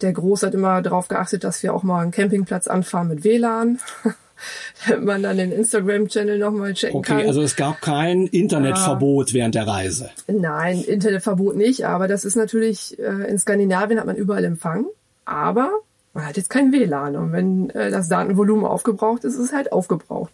Der 0.00 0.12
Groß 0.12 0.44
hat 0.44 0.54
immer 0.54 0.80
darauf 0.80 1.08
geachtet, 1.08 1.44
dass 1.44 1.62
wir 1.62 1.74
auch 1.74 1.82
mal 1.82 2.00
einen 2.00 2.10
Campingplatz 2.10 2.66
anfahren 2.66 3.08
mit 3.08 3.24
WLAN. 3.24 3.78
man 5.00 5.22
dann 5.22 5.36
den 5.36 5.52
Instagram-Channel 5.52 6.38
nochmal 6.38 6.74
checken 6.74 6.96
okay, 6.96 7.08
kann. 7.08 7.18
Okay, 7.18 7.28
also 7.28 7.42
es 7.42 7.56
gab 7.56 7.80
kein 7.80 8.26
Internetverbot 8.26 9.32
während 9.34 9.54
der 9.54 9.66
Reise. 9.66 10.10
Nein, 10.26 10.82
Internetverbot 10.82 11.56
nicht, 11.56 11.86
aber 11.86 12.08
das 12.08 12.24
ist 12.24 12.36
natürlich, 12.36 12.98
äh, 12.98 13.28
in 13.28 13.38
Skandinavien 13.38 13.98
hat 13.98 14.06
man 14.06 14.16
überall 14.16 14.44
Empfang, 14.44 14.86
aber 15.24 15.70
man 16.12 16.26
hat 16.26 16.36
jetzt 16.36 16.50
kein 16.50 16.72
WLAN 16.72 17.16
und 17.16 17.32
wenn 17.32 17.70
äh, 17.70 17.90
das 17.90 18.08
Datenvolumen 18.08 18.64
aufgebraucht 18.64 19.24
ist, 19.24 19.34
ist 19.34 19.40
es 19.46 19.52
halt 19.52 19.72
aufgebraucht. 19.72 20.32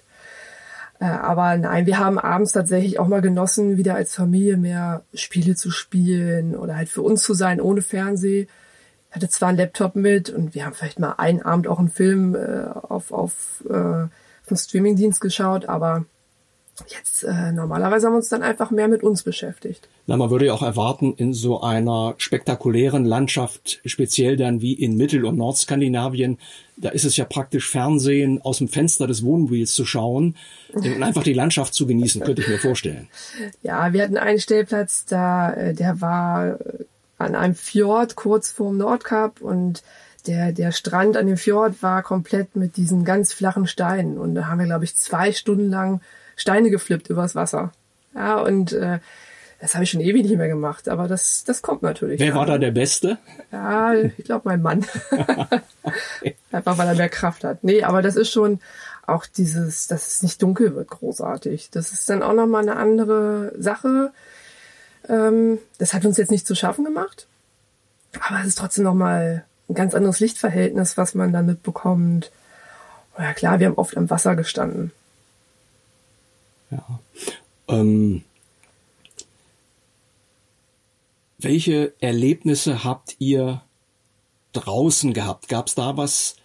Äh, 1.00 1.04
aber 1.04 1.56
nein, 1.56 1.86
wir 1.86 1.98
haben 1.98 2.18
abends 2.18 2.52
tatsächlich 2.52 2.98
auch 2.98 3.08
mal 3.08 3.20
genossen, 3.20 3.76
wieder 3.76 3.94
als 3.94 4.14
Familie 4.14 4.56
mehr 4.56 5.02
Spiele 5.14 5.54
zu 5.54 5.70
spielen 5.70 6.56
oder 6.56 6.76
halt 6.76 6.88
für 6.88 7.02
uns 7.02 7.22
zu 7.22 7.34
sein, 7.34 7.60
ohne 7.60 7.82
Fernseh. 7.82 8.48
Ich 9.10 9.16
hatte 9.16 9.28
zwar 9.28 9.50
einen 9.50 9.58
Laptop 9.58 9.96
mit 9.96 10.30
und 10.30 10.54
wir 10.54 10.66
haben 10.66 10.74
vielleicht 10.74 10.98
mal 10.98 11.12
einen 11.12 11.42
Abend 11.42 11.68
auch 11.68 11.78
einen 11.78 11.90
Film 11.90 12.34
äh, 12.34 12.66
auf, 12.72 13.12
auf 13.12 13.64
äh, 13.68 14.08
vom 14.42 14.56
Streamingdienst 14.56 15.20
geschaut, 15.20 15.66
aber 15.66 16.04
jetzt 16.88 17.24
äh, 17.24 17.52
normalerweise 17.52 18.06
haben 18.06 18.14
wir 18.14 18.18
uns 18.18 18.28
dann 18.28 18.42
einfach 18.42 18.70
mehr 18.70 18.88
mit 18.88 19.02
uns 19.02 19.22
beschäftigt. 19.22 19.88
Na, 20.06 20.16
man 20.16 20.30
würde 20.30 20.46
ja 20.46 20.52
auch 20.52 20.62
erwarten, 20.62 21.14
in 21.16 21.32
so 21.32 21.60
einer 21.62 22.14
spektakulären 22.18 23.04
Landschaft, 23.04 23.80
speziell 23.84 24.36
dann 24.36 24.60
wie 24.60 24.74
in 24.74 24.96
Mittel- 24.96 25.24
und 25.24 25.36
Nordskandinavien, 25.36 26.38
da 26.76 26.90
ist 26.90 27.04
es 27.04 27.16
ja 27.16 27.24
praktisch 27.24 27.68
Fernsehen 27.68 28.42
aus 28.42 28.58
dem 28.58 28.68
Fenster 28.68 29.06
des 29.06 29.24
Wohnmobils 29.24 29.74
zu 29.74 29.84
schauen 29.84 30.36
und 30.72 31.02
einfach 31.02 31.22
die 31.22 31.32
Landschaft 31.32 31.74
zu 31.74 31.86
genießen, 31.86 32.22
könnte 32.22 32.42
ich 32.42 32.48
mir 32.48 32.58
vorstellen. 32.58 33.08
Ja, 33.62 33.92
wir 33.92 34.02
hatten 34.02 34.18
einen 34.18 34.38
Stellplatz, 34.38 35.06
da, 35.06 35.52
äh, 35.54 35.74
der 35.74 36.00
war 36.00 36.58
an 37.18 37.34
einem 37.34 37.54
Fjord 37.54 38.16
kurz 38.16 38.50
vorm 38.50 38.76
Nordkap 38.76 39.40
und 39.40 39.82
der, 40.26 40.52
der 40.52 40.72
Strand 40.72 41.16
an 41.16 41.26
dem 41.26 41.36
Fjord 41.36 41.82
war 41.82 42.02
komplett 42.02 42.56
mit 42.56 42.76
diesen 42.76 43.04
ganz 43.04 43.32
flachen 43.32 43.66
Steinen 43.66 44.18
und 44.18 44.34
da 44.34 44.46
haben 44.46 44.58
wir, 44.58 44.66
glaube 44.66 44.84
ich, 44.84 44.96
zwei 44.96 45.32
Stunden 45.32 45.70
lang 45.70 46.00
Steine 46.36 46.70
geflippt 46.70 47.08
übers 47.08 47.34
Wasser. 47.34 47.72
Ja, 48.14 48.38
und 48.40 48.72
äh, 48.72 48.98
das 49.60 49.74
habe 49.74 49.84
ich 49.84 49.90
schon 49.90 50.00
ewig 50.00 50.24
nicht 50.24 50.36
mehr 50.36 50.48
gemacht, 50.48 50.88
aber 50.88 51.08
das, 51.08 51.44
das 51.44 51.62
kommt 51.62 51.82
natürlich. 51.82 52.20
Wer 52.20 52.34
war 52.34 52.44
da 52.44 52.58
der 52.58 52.72
Beste? 52.72 53.18
Ja, 53.50 53.94
ich 53.94 54.24
glaube 54.24 54.42
mein 54.44 54.60
Mann. 54.60 54.84
Einfach 56.52 56.76
weil 56.76 56.88
er 56.88 56.94
mehr 56.94 57.08
Kraft 57.08 57.44
hat. 57.44 57.64
Nee, 57.64 57.82
aber 57.82 58.02
das 58.02 58.16
ist 58.16 58.30
schon 58.30 58.60
auch 59.06 59.24
dieses, 59.24 59.86
dass 59.86 60.08
es 60.08 60.22
nicht 60.22 60.42
dunkel 60.42 60.74
wird, 60.74 60.88
großartig. 60.88 61.70
Das 61.70 61.92
ist 61.92 62.10
dann 62.10 62.22
auch 62.22 62.34
nochmal 62.34 62.62
eine 62.62 62.76
andere 62.76 63.52
Sache. 63.56 64.12
Ähm, 65.08 65.58
das 65.78 65.94
hat 65.94 66.04
uns 66.04 66.16
jetzt 66.16 66.30
nicht 66.30 66.46
zu 66.46 66.54
schaffen 66.54 66.84
gemacht. 66.84 67.26
Aber 68.20 68.40
es 68.40 68.48
ist 68.48 68.58
trotzdem 68.58 68.84
nochmal 68.84 69.44
ein 69.68 69.74
ganz 69.74 69.94
anderes 69.94 70.20
Lichtverhältnis, 70.20 70.96
was 70.96 71.14
man 71.14 71.32
dann 71.32 71.46
mitbekommt. 71.46 72.30
Ja 73.18 73.32
klar, 73.34 73.60
wir 73.60 73.66
haben 73.66 73.78
oft 73.78 73.96
am 73.96 74.10
Wasser 74.10 74.36
gestanden. 74.36 74.92
Ja. 76.70 77.00
Ähm, 77.68 78.22
welche 81.38 81.92
Erlebnisse 82.00 82.84
habt 82.84 83.16
ihr 83.18 83.62
draußen 84.52 85.12
gehabt? 85.12 85.48
Gab 85.48 85.68
es 85.68 85.74
da 85.74 85.96
was 85.96 86.36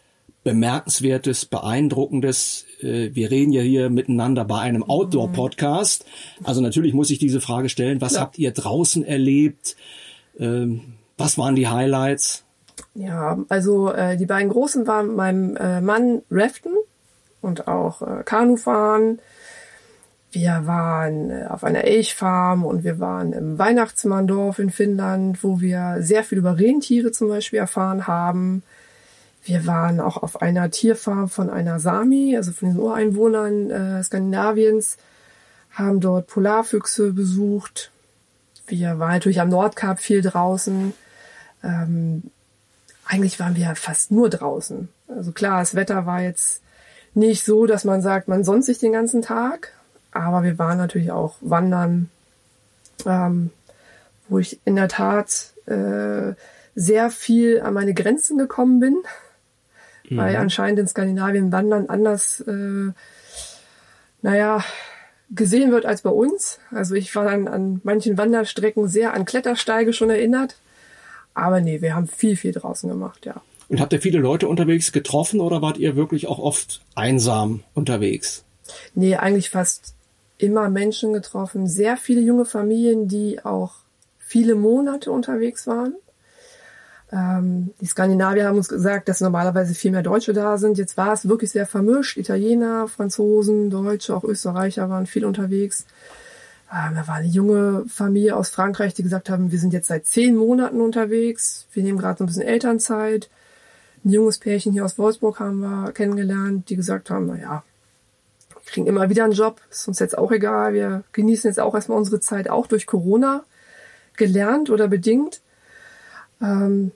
Bemerkenswertes, 0.44 1.46
Beeindruckendes? 1.46 2.66
Äh, 2.82 3.10
wir 3.14 3.32
reden 3.32 3.52
ja 3.54 3.62
hier 3.62 3.90
miteinander 3.90 4.46
bei 4.46 4.60
einem 4.60 4.84
Outdoor-Podcast. 4.84 6.06
Also 6.44 6.62
natürlich 6.62 6.94
muss 6.94 7.10
ich 7.10 7.20
diese 7.20 7.42
Frage 7.42 7.70
stellen. 7.70 8.02
Was 8.02 8.14
ja. 8.14 8.22
habt 8.22 8.40
ihr 8.40 8.52
draußen 8.52 9.04
erlebt? 9.04 9.76
Ähm, 10.40 10.94
was 11.18 11.38
waren 11.38 11.56
die 11.56 11.68
Highlights? 11.68 12.44
Ja, 12.96 13.38
also 13.50 13.92
äh, 13.94 14.18
die 14.18 14.26
beiden 14.26 14.50
Großen 14.50 14.88
waren 14.88 15.16
meinem 15.16 15.56
äh, 15.56 15.82
Mann 15.82 16.24
Raften 16.32 16.74
und 17.42 17.68
auch 17.68 18.02
äh, 18.02 18.24
Kanufahren. 18.24 19.20
Wir 20.32 20.66
waren 20.66 21.30
äh, 21.30 21.46
auf 21.50 21.64
einer 21.64 21.84
Elchfarm 21.84 22.66
und 22.66 22.84
wir 22.84 23.00
waren 23.00 23.34
im 23.34 23.60
Weihnachtsmanndorf 23.60 24.60
in 24.60 24.70
Finnland, 24.70 25.44
wo 25.44 25.60
wir 25.62 25.98
sehr 26.00 26.24
viel 26.24 26.38
über 26.38 26.58
Rentiere 26.58 27.12
zum 27.12 27.28
Beispiel 27.28 27.60
erfahren 27.60 28.08
haben. 28.08 28.64
Wir 29.44 29.66
waren 29.66 30.00
auch 30.00 30.18
auf 30.18 30.42
einer 30.42 30.70
Tierfarm 30.70 31.28
von 31.28 31.50
einer 31.50 31.80
Sami, 31.80 32.36
also 32.38 32.52
von 32.52 32.70
den 32.70 32.80
Ureinwohnern 32.80 33.72
äh, 33.72 34.04
Skandinaviens, 34.04 34.98
haben 35.72 36.00
dort 36.00 36.28
Polarfüchse 36.28 37.14
besucht. 37.14 37.92
Wir 38.68 39.00
waren 39.00 39.14
natürlich 39.14 39.42
am 39.42 39.50
Nordkap 39.50 40.00
viel 40.00 40.22
draußen. 40.22 40.94
Ähm, 41.64 42.24
eigentlich 43.06 43.40
waren 43.40 43.56
wir 43.56 43.76
fast 43.76 44.12
nur 44.12 44.30
draußen. 44.30 44.90
Also 45.08 45.32
klar, 45.32 45.60
das 45.60 45.76
Wetter 45.76 46.06
war 46.06 46.22
jetzt 46.22 46.62
nicht 47.14 47.44
so, 47.44 47.66
dass 47.66 47.84
man 47.84 48.02
sagt, 48.02 48.28
man 48.28 48.44
sonnt 48.44 48.64
sich 48.64 48.78
den 48.78 48.94
ganzen 48.94 49.22
Tag, 49.22 49.74
aber 50.12 50.44
wir 50.44 50.58
waren 50.60 50.78
natürlich 50.78 51.12
auch 51.12 51.36
wandern, 51.42 52.10
ähm, 53.06 53.50
wo 54.30 54.40
ich 54.40 54.60
in 54.66 54.76
der 54.76 54.88
Tat 54.88 55.52
äh, 55.66 56.34
sehr 56.76 57.10
viel 57.10 57.62
an 57.62 57.74
meine 57.74 57.94
Grenzen 57.94 58.38
gekommen 58.38 58.80
bin, 58.80 58.98
mhm. 60.12 60.18
weil 60.18 60.36
anscheinend 60.36 60.80
in 60.80 60.88
Skandinavien 60.88 61.52
Wandern 61.52 61.88
anders, 61.88 62.42
äh, 62.42 62.92
naja, 64.22 64.64
gesehen 65.32 65.72
wird 65.72 65.86
als 65.86 66.02
bei 66.02 66.10
uns. 66.10 66.60
Also 66.72 66.96
ich 66.96 67.16
war 67.16 67.26
dann 67.26 67.48
an 67.48 67.82
manchen 67.84 68.18
Wanderstrecken 68.18 68.88
sehr 68.88 69.14
an 69.14 69.26
Klettersteige 69.26 69.94
schon 69.94 70.10
erinnert. 70.10 70.58
Aber 71.34 71.62
nee, 71.62 71.82
wir 71.82 71.96
haben 71.96 72.08
viel, 72.08 72.36
viel 72.36 72.52
draußen 72.52 72.90
gemacht, 72.90 73.26
ja. 73.26 73.42
Und 73.70 73.80
habt 73.80 73.94
ihr 73.94 74.02
viele 74.02 74.20
Leute 74.20 74.50
unterwegs 74.50 74.92
getroffen 74.92 75.40
oder 75.40 75.62
wart 75.62 75.78
ihr 75.78 75.96
wirklich 75.96 76.28
auch 76.28 76.40
oft 76.40 76.82
einsam 76.94 77.64
unterwegs? 77.74 78.44
Nee, 78.96 79.16
eigentlich 79.16 79.50
fast 79.50 79.96
immer 80.38 80.70
Menschen 80.70 81.14
getroffen, 81.14 81.68
sehr 81.68 81.96
viele 81.96 82.20
junge 82.20 82.44
Familien, 82.44 83.08
die 83.08 83.46
auch 83.46 83.76
viele 84.20 84.56
Monate 84.56 85.12
unterwegs 85.12 85.68
waren. 85.68 85.96
Ähm, 87.12 87.72
die 87.82 87.86
Skandinavier 87.86 88.48
haben 88.48 88.58
uns 88.58 88.70
gesagt, 88.70 89.10
dass 89.10 89.22
normalerweise 89.22 89.74
viel 89.74 89.92
mehr 89.92 90.04
Deutsche 90.04 90.34
da 90.34 90.58
sind. 90.58 90.78
Jetzt 90.78 90.98
war 90.98 91.14
es 91.14 91.28
wirklich 91.28 91.52
sehr 91.52 91.66
vermischt. 91.66 92.18
Italiener, 92.18 92.88
Franzosen, 92.88 93.70
Deutsche, 93.70 94.16
auch 94.16 94.24
Österreicher 94.24 94.90
waren 94.90 95.08
viel 95.08 95.26
unterwegs. 95.26 95.86
Ähm, 96.72 96.96
da 96.96 97.08
war 97.08 97.16
eine 97.16 97.28
junge 97.28 97.84
Familie 97.88 98.36
aus 98.38 98.50
Frankreich, 98.50 98.94
die 98.94 99.04
gesagt 99.04 99.30
haben, 99.30 99.52
wir 99.52 99.60
sind 99.60 99.74
jetzt 99.74 99.88
seit 99.88 100.06
zehn 100.06 100.38
Monaten 100.38 100.80
unterwegs. 100.80 101.68
Wir 101.74 101.84
nehmen 101.84 102.00
gerade 102.00 102.20
so 102.20 102.24
ein 102.24 102.28
bisschen 102.28 102.44
Elternzeit. 102.44 103.30
Ein 104.06 104.12
junges 104.12 104.38
Pärchen 104.38 104.72
hier 104.72 104.86
aus 104.86 104.98
Wolfsburg 104.98 105.40
haben 105.40 105.60
wir 105.60 105.92
kennengelernt, 105.92 106.70
die 106.70 106.76
gesagt 106.76 107.10
haben, 107.10 107.28
na 107.28 107.36
ja, 107.36 107.64
kriegen 108.66 108.88
immer 108.88 109.10
wieder 109.10 109.26
einen 109.26 109.34
Job, 109.34 109.60
ist 109.70 109.88
uns 109.88 110.00
jetzt 110.00 110.18
auch 110.18 110.32
egal. 110.32 110.74
Wir 110.74 111.04
genießen 111.12 111.50
jetzt 111.50 111.60
auch 111.60 111.76
erstmal 111.76 111.98
unsere 111.98 112.22
Zeit, 112.22 112.50
auch 112.50 112.68
durch 112.68 112.86
Corona 112.86 113.44
gelernt 114.16 114.70
oder 114.70 114.88
bedingt. 114.88 115.42
Ähm, 116.42 116.92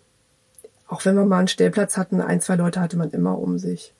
auch 0.96 1.04
wenn 1.04 1.16
wir 1.16 1.25
mal 1.25 1.40
einen 1.40 1.48
Stellplatz 1.50 1.98
hatten, 1.98 2.22
ein, 2.22 2.40
zwei 2.40 2.56
Leute 2.56 2.80
hatte 2.80 2.96
man 2.96 3.12
immer 3.12 3.38
um 3.38 3.60
sich. 3.60 3.92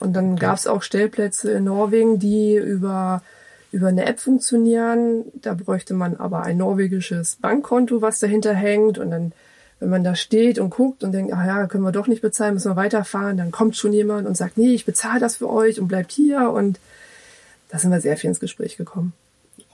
Und 0.00 0.12
dann 0.12 0.32
okay. 0.32 0.40
gab 0.40 0.58
es 0.58 0.66
auch 0.66 0.82
Stellplätze 0.82 1.50
in 1.50 1.64
Norwegen, 1.64 2.18
die 2.18 2.56
über, 2.56 3.22
über 3.72 3.88
eine 3.88 4.04
App 4.04 4.20
funktionieren. 4.20 5.24
Da 5.40 5.54
bräuchte 5.54 5.94
man 5.94 6.16
aber 6.16 6.42
ein 6.42 6.58
norwegisches 6.58 7.36
Bankkonto, 7.36 8.02
was 8.02 8.20
dahinter 8.20 8.52
hängt. 8.52 8.98
Und 8.98 9.10
dann 9.10 9.32
wenn 9.80 9.88
man 9.88 10.04
da 10.04 10.14
steht 10.14 10.58
und 10.58 10.70
guckt 10.70 11.02
und 11.02 11.12
denkt, 11.12 11.32
ah 11.32 11.46
ja, 11.46 11.66
können 11.66 11.84
wir 11.84 11.92
doch 11.92 12.06
nicht 12.06 12.22
bezahlen, 12.22 12.54
müssen 12.54 12.70
wir 12.70 12.76
weiterfahren, 12.76 13.36
dann 13.36 13.50
kommt 13.50 13.76
schon 13.76 13.92
jemand 13.92 14.26
und 14.26 14.36
sagt, 14.36 14.56
nee, 14.56 14.72
ich 14.72 14.84
bezahle 14.84 15.20
das 15.20 15.36
für 15.36 15.50
euch 15.50 15.80
und 15.80 15.88
bleibt 15.88 16.12
hier 16.12 16.50
und 16.50 16.78
da 17.70 17.78
sind 17.78 17.90
wir 17.90 18.00
sehr 18.00 18.16
viel 18.16 18.28
ins 18.28 18.40
Gespräch 18.40 18.76
gekommen. 18.76 19.12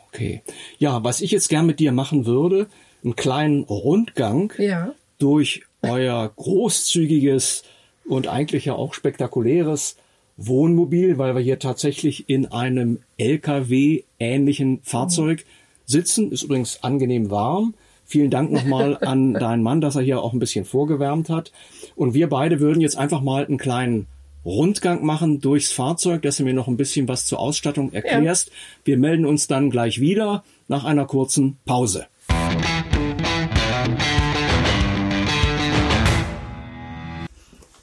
Okay. 0.09 0.43
Ja, 0.79 1.05
was 1.05 1.21
ich 1.21 1.31
jetzt 1.31 1.49
gern 1.49 1.67
mit 1.67 1.81
dir 1.81 1.93
machen 1.93 2.25
würde, 2.25 2.67
einen 3.05 3.15
kleinen 3.15 3.65
Rundgang 3.65 4.53
ja. 4.59 4.95
durch 5.19 5.63
euer 5.83 6.31
großzügiges 6.37 7.63
und 8.07 8.29
eigentlich 8.29 8.67
ja 8.67 8.75
auch 8.75 8.95
spektakuläres 8.95 9.97
Wohnmobil, 10.37 11.19
weil 11.19 11.35
wir 11.35 11.43
hier 11.43 11.59
tatsächlich 11.59 12.29
in 12.29 12.47
einem 12.47 13.01
LKW-ähnlichen 13.19 14.81
Fahrzeug 14.83 15.45
sitzen. 15.87 16.33
Ist 16.33 16.43
übrigens 16.43 16.83
angenehm 16.83 17.31
warm 17.31 17.75
Vielen 18.11 18.31
Dank 18.31 18.51
nochmal 18.51 18.99
an 19.03 19.35
deinen 19.35 19.63
Mann, 19.63 19.81
dass 19.81 19.95
er 19.95 20.03
hier 20.03 20.21
auch 20.21 20.33
ein 20.33 20.41
bisschen 20.41 20.65
vorgewärmt 20.65 21.29
hat. 21.29 21.53
Und 21.95 22.13
wir 22.13 22.29
beide 22.29 22.59
würden 22.59 22.81
jetzt 22.81 22.99
einfach 22.99 23.21
mal 23.21 23.47
einen 23.47 23.57
kleinen 23.57 24.09
Rundgang 24.45 25.05
machen 25.05 25.41
durchs 25.41 25.71
Fahrzeug, 25.71 26.23
dass 26.23 26.39
du 26.39 26.43
mir 26.43 26.53
noch 26.53 26.67
ein 26.67 26.77
bisschen 26.77 27.07
was 27.07 27.27
zur 27.27 27.39
Ausstattung 27.39 27.93
erklärst. 27.93 28.49
Ja. 28.49 28.55
Wir 28.83 28.99
melden 28.99 29.25
uns 29.27 29.47
dann 29.47 29.71
gleich 29.71 30.01
wieder 30.01 30.43
nach 30.67 30.85
einer 30.85 31.07
kurzen 31.07 31.59
Pause. 31.67 32.07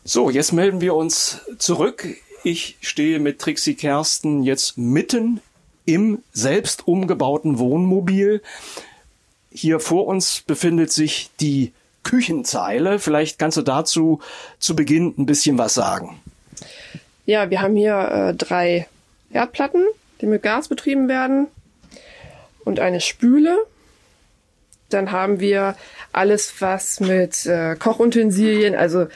So, 0.09 0.29
jetzt 0.29 0.53
melden 0.53 0.79
wir 0.79 0.95
uns 0.95 1.41
zurück. 1.57 2.07
Ich 2.45 2.77
stehe 2.79 3.19
mit 3.19 3.39
Trixie 3.39 3.75
Kersten 3.75 4.41
jetzt 4.41 4.77
mitten 4.77 5.41
im 5.83 6.23
selbst 6.31 6.87
umgebauten 6.87 7.59
Wohnmobil. 7.59 8.41
Hier 9.51 9.81
vor 9.81 10.07
uns 10.07 10.43
befindet 10.47 10.93
sich 10.93 11.29
die 11.41 11.73
Küchenzeile. 12.03 12.99
Vielleicht 12.99 13.37
kannst 13.37 13.57
du 13.57 13.63
dazu 13.63 14.21
zu 14.59 14.77
Beginn 14.77 15.13
ein 15.17 15.25
bisschen 15.25 15.57
was 15.57 15.73
sagen. 15.73 16.17
Ja, 17.25 17.49
wir 17.49 17.61
haben 17.61 17.75
hier 17.75 17.97
äh, 18.29 18.33
drei 18.33 18.87
Erdplatten, 19.33 19.83
die 20.21 20.27
mit 20.27 20.41
Gas 20.41 20.69
betrieben 20.69 21.09
werden 21.09 21.47
und 22.63 22.79
eine 22.79 23.01
Spüle. 23.01 23.57
Dann 24.87 25.11
haben 25.11 25.41
wir 25.41 25.75
alles, 26.13 26.61
was 26.61 27.01
mit 27.01 27.45
äh, 27.45 27.75
Kochutensilien, 27.75 28.73
also 28.73 29.07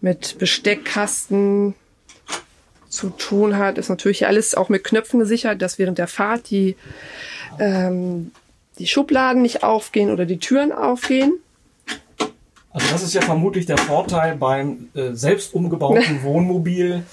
mit 0.00 0.38
Besteckkasten 0.38 1.74
zu 2.88 3.10
tun 3.10 3.56
hat, 3.56 3.78
ist 3.78 3.88
natürlich 3.88 4.26
alles 4.26 4.54
auch 4.54 4.68
mit 4.68 4.84
Knöpfen 4.84 5.20
gesichert, 5.20 5.62
dass 5.62 5.78
während 5.78 5.98
der 5.98 6.08
Fahrt 6.08 6.50
die, 6.50 6.76
ähm, 7.58 8.32
die 8.78 8.86
Schubladen 8.86 9.42
nicht 9.42 9.62
aufgehen 9.62 10.10
oder 10.10 10.26
die 10.26 10.38
Türen 10.38 10.72
aufgehen. 10.72 11.34
Also 12.72 12.86
das 12.90 13.02
ist 13.02 13.14
ja 13.14 13.20
vermutlich 13.20 13.66
der 13.66 13.78
Vorteil 13.78 14.36
beim 14.36 14.88
äh, 14.94 15.12
selbst 15.12 15.54
umgebauten 15.54 16.22
Wohnmobil, 16.22 17.04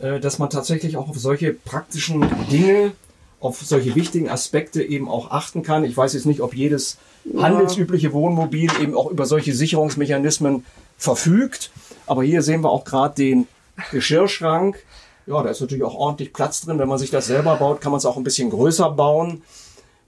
äh, 0.00 0.20
dass 0.20 0.38
man 0.38 0.50
tatsächlich 0.50 0.96
auch 0.96 1.08
auf 1.08 1.18
solche 1.18 1.52
praktischen 1.52 2.28
Dinge, 2.50 2.92
auf 3.40 3.60
solche 3.60 3.94
wichtigen 3.94 4.28
Aspekte 4.28 4.82
eben 4.82 5.08
auch 5.08 5.30
achten 5.30 5.62
kann. 5.62 5.84
Ich 5.84 5.96
weiß 5.96 6.14
jetzt 6.14 6.26
nicht, 6.26 6.40
ob 6.40 6.54
jedes 6.54 6.98
handelsübliche 7.36 8.12
Wohnmobil 8.12 8.70
eben 8.80 8.94
auch 8.94 9.10
über 9.10 9.26
solche 9.26 9.54
Sicherungsmechanismen 9.54 10.64
verfügt. 10.96 11.70
Aber 12.06 12.22
hier 12.22 12.42
sehen 12.42 12.62
wir 12.62 12.70
auch 12.70 12.84
gerade 12.84 13.14
den 13.14 13.46
Geschirrschrank. 13.90 14.82
Ja, 15.26 15.42
da 15.42 15.50
ist 15.50 15.60
natürlich 15.60 15.84
auch 15.84 15.94
ordentlich 15.94 16.32
Platz 16.32 16.62
drin. 16.62 16.78
Wenn 16.78 16.88
man 16.88 16.98
sich 16.98 17.10
das 17.10 17.26
selber 17.26 17.56
baut, 17.56 17.80
kann 17.80 17.92
man 17.92 17.98
es 17.98 18.06
auch 18.06 18.16
ein 18.16 18.24
bisschen 18.24 18.50
größer 18.50 18.90
bauen. 18.90 19.42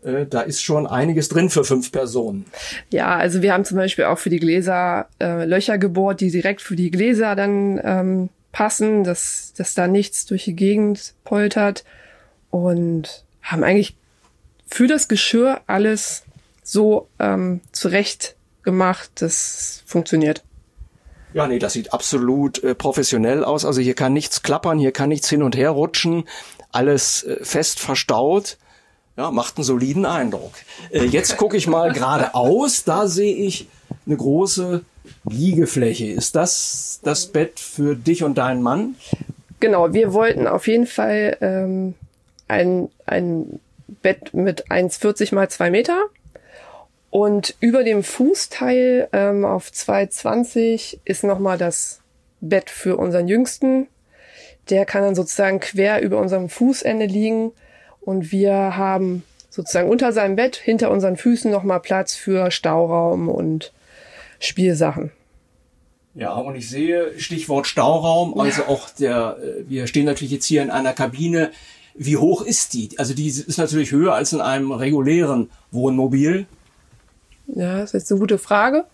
Äh, 0.05 0.27
da 0.27 0.41
ist 0.41 0.63
schon 0.63 0.87
einiges 0.87 1.29
drin 1.29 1.51
für 1.51 1.65
fünf 1.65 1.93
Personen. 1.93 2.47
Ja, 2.91 3.17
also 3.17 3.43
wir 3.43 3.53
haben 3.53 3.65
zum 3.65 3.77
Beispiel 3.77 4.07
auch 4.07 4.19
für 4.19 4.31
die 4.31 4.41
Gläser 4.41 5.09
äh, 5.21 5.45
Löcher 5.45 5.79
gebohrt, 5.79 6.21
die 6.21 6.31
direkt 6.31 6.61
für 6.61 6.77
die 6.77 6.91
Gläser 6.91 7.37
dann 7.37 7.81
ähm, 7.85 8.29
passen, 8.51 9.05
dass, 9.05 9.53
dass 9.57 9.75
da 9.75 9.87
nichts 9.87 10.27
durch 10.27 10.45
die 10.45 10.57
Gegend 10.57 11.15
poltert. 11.25 11.85
Und 12.51 13.25
haben 13.43 13.65
eigentlich 13.65 13.97
für 14.67 14.87
das 14.87 15.09
Geschirr 15.09 15.61
alles 15.67 16.25
so 16.63 17.09
ähm, 17.19 17.61
zurecht 17.73 18.37
gemacht, 18.63 19.11
das 19.17 19.83
funktioniert. 19.87 20.43
Ja, 21.35 21.47
nee, 21.47 21.59
das 21.59 21.73
sieht 21.73 21.93
absolut 21.93 22.62
äh, 22.62 22.75
professionell 22.75 23.45
aus. 23.45 23.65
Also 23.65 23.81
hier 23.81 23.95
kann 23.95 24.12
nichts 24.12 24.43
klappern, 24.43 24.79
hier 24.79 24.93
kann 24.93 25.09
nichts 25.09 25.29
hin 25.29 25.43
und 25.43 25.57
her 25.57 25.71
rutschen. 25.71 26.25
Alles 26.71 27.25
äh, 27.25 27.45
fest 27.45 27.81
verstaut. 27.81 28.59
Ja, 29.17 29.31
macht 29.31 29.57
einen 29.57 29.65
soliden 29.65 30.07
Eindruck. 30.07 30.53
Äh, 30.91 31.05
jetzt 31.05 31.37
gucke 31.37 31.57
ich 31.57 31.67
mal 31.67 31.93
geradeaus. 31.93 32.85
Da 32.85 33.07
sehe 33.07 33.35
ich 33.35 33.69
eine 34.07 34.17
große 34.17 34.85
Liegefläche. 35.29 36.07
Ist 36.07 36.37
das 36.37 37.01
das 37.03 37.27
Bett 37.27 37.61
für 37.61 37.95
dich 37.95 38.25
und 38.25 38.39
deinen 38.39 38.62
Mann? 38.62 38.97
Genau, 39.61 39.93
wir 39.93 40.12
wollten 40.12 40.47
auf 40.47 40.67
jeden 40.67 40.87
Fall 40.87 41.37
ähm, 41.41 41.95
ein, 42.49 42.89
ein 43.06 43.61
Bett 44.02 44.35
mit 44.35 44.71
1,40 44.71 45.35
mal 45.35 45.49
2 45.49 45.71
Meter 45.71 46.02
und 47.13 47.57
über 47.61 47.85
dem 47.85 48.03
Fußteil 48.03 49.11
ähm, 49.13 49.45
auf 49.45 49.71
220 49.71 51.01
ist 51.05 51.25
nochmal 51.25 51.59
das 51.59 52.01
Bett 52.41 52.71
für 52.71 52.97
unseren 52.97 53.29
Jüngsten. 53.29 53.87
Der 54.71 54.87
kann 54.87 55.03
dann 55.03 55.15
sozusagen 55.15 55.61
quer 55.61 56.01
über 56.01 56.19
unserem 56.19 56.49
Fußende 56.49 57.05
liegen 57.05 57.53
und 58.01 58.33
wir 58.33 58.55
haben 58.55 59.25
sozusagen 59.51 59.91
unter 59.91 60.15
seinem 60.15 60.37
Bett 60.37 60.57
hinter 60.57 60.91
unseren 60.91 61.19
Füßen 61.19 61.51
nochmal 61.51 61.81
Platz 61.81 62.15
für 62.15 62.51
Stauraum 62.51 63.29
und 63.29 63.75
Spielsachen. 64.39 65.13
Ja, 66.15 66.33
und 66.33 66.57
ich 66.57 66.71
sehe 66.71 67.21
Stichwort 67.21 67.67
Stauraum, 67.67 68.41
also 68.41 68.63
auch 68.65 68.89
der, 68.89 69.37
äh, 69.39 69.69
wir 69.69 69.87
stehen 69.87 70.07
natürlich 70.07 70.33
jetzt 70.33 70.47
hier 70.47 70.63
in 70.63 70.71
einer 70.71 70.95
Kabine. 70.95 71.51
Wie 71.95 72.17
hoch 72.17 72.41
ist 72.41 72.73
die? 72.73 72.99
Also 72.99 73.13
die 73.13 73.29
ist 73.29 73.59
natürlich 73.59 73.93
höher 73.93 74.15
als 74.15 74.33
in 74.33 74.41
einem 74.41 74.73
regulären 74.73 75.51
Wohnmobil. 75.73 76.47
Ja, 77.54 77.78
das 77.78 77.91
ist 77.91 77.93
jetzt 77.95 78.12
eine 78.12 78.21
gute 78.21 78.38
Frage. 78.38 78.84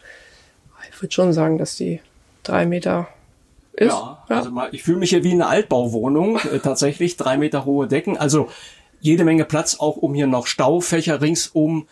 Ich 0.91 1.01
würde 1.03 1.13
schon 1.13 1.33
sagen, 1.33 1.59
dass 1.59 1.77
die 1.77 2.01
drei 2.43 2.67
Meter 2.67 3.09
ist. 3.73 3.89
Ja, 3.89 4.25
ja. 4.29 4.37
also 4.37 4.51
mal, 4.51 4.69
ich 4.73 4.83
fühle 4.83 4.99
mich 4.99 5.11
hier 5.11 5.25
wie 5.25 5.33
eine 5.33 5.47
Altbauwohnung, 5.47 6.39
äh, 6.39 6.59
tatsächlich 6.59 7.17
drei 7.17 7.37
Meter 7.37 7.65
hohe 7.65 7.87
Decken. 7.87 8.17
Also 8.17 8.49
jede 9.01 9.25
Menge 9.25 9.45
Platz 9.45 9.77
auch, 9.79 9.97
um 9.97 10.15
hier 10.15 10.27
noch 10.27 10.47
Staufächer 10.47 11.21
ringsum 11.21 11.87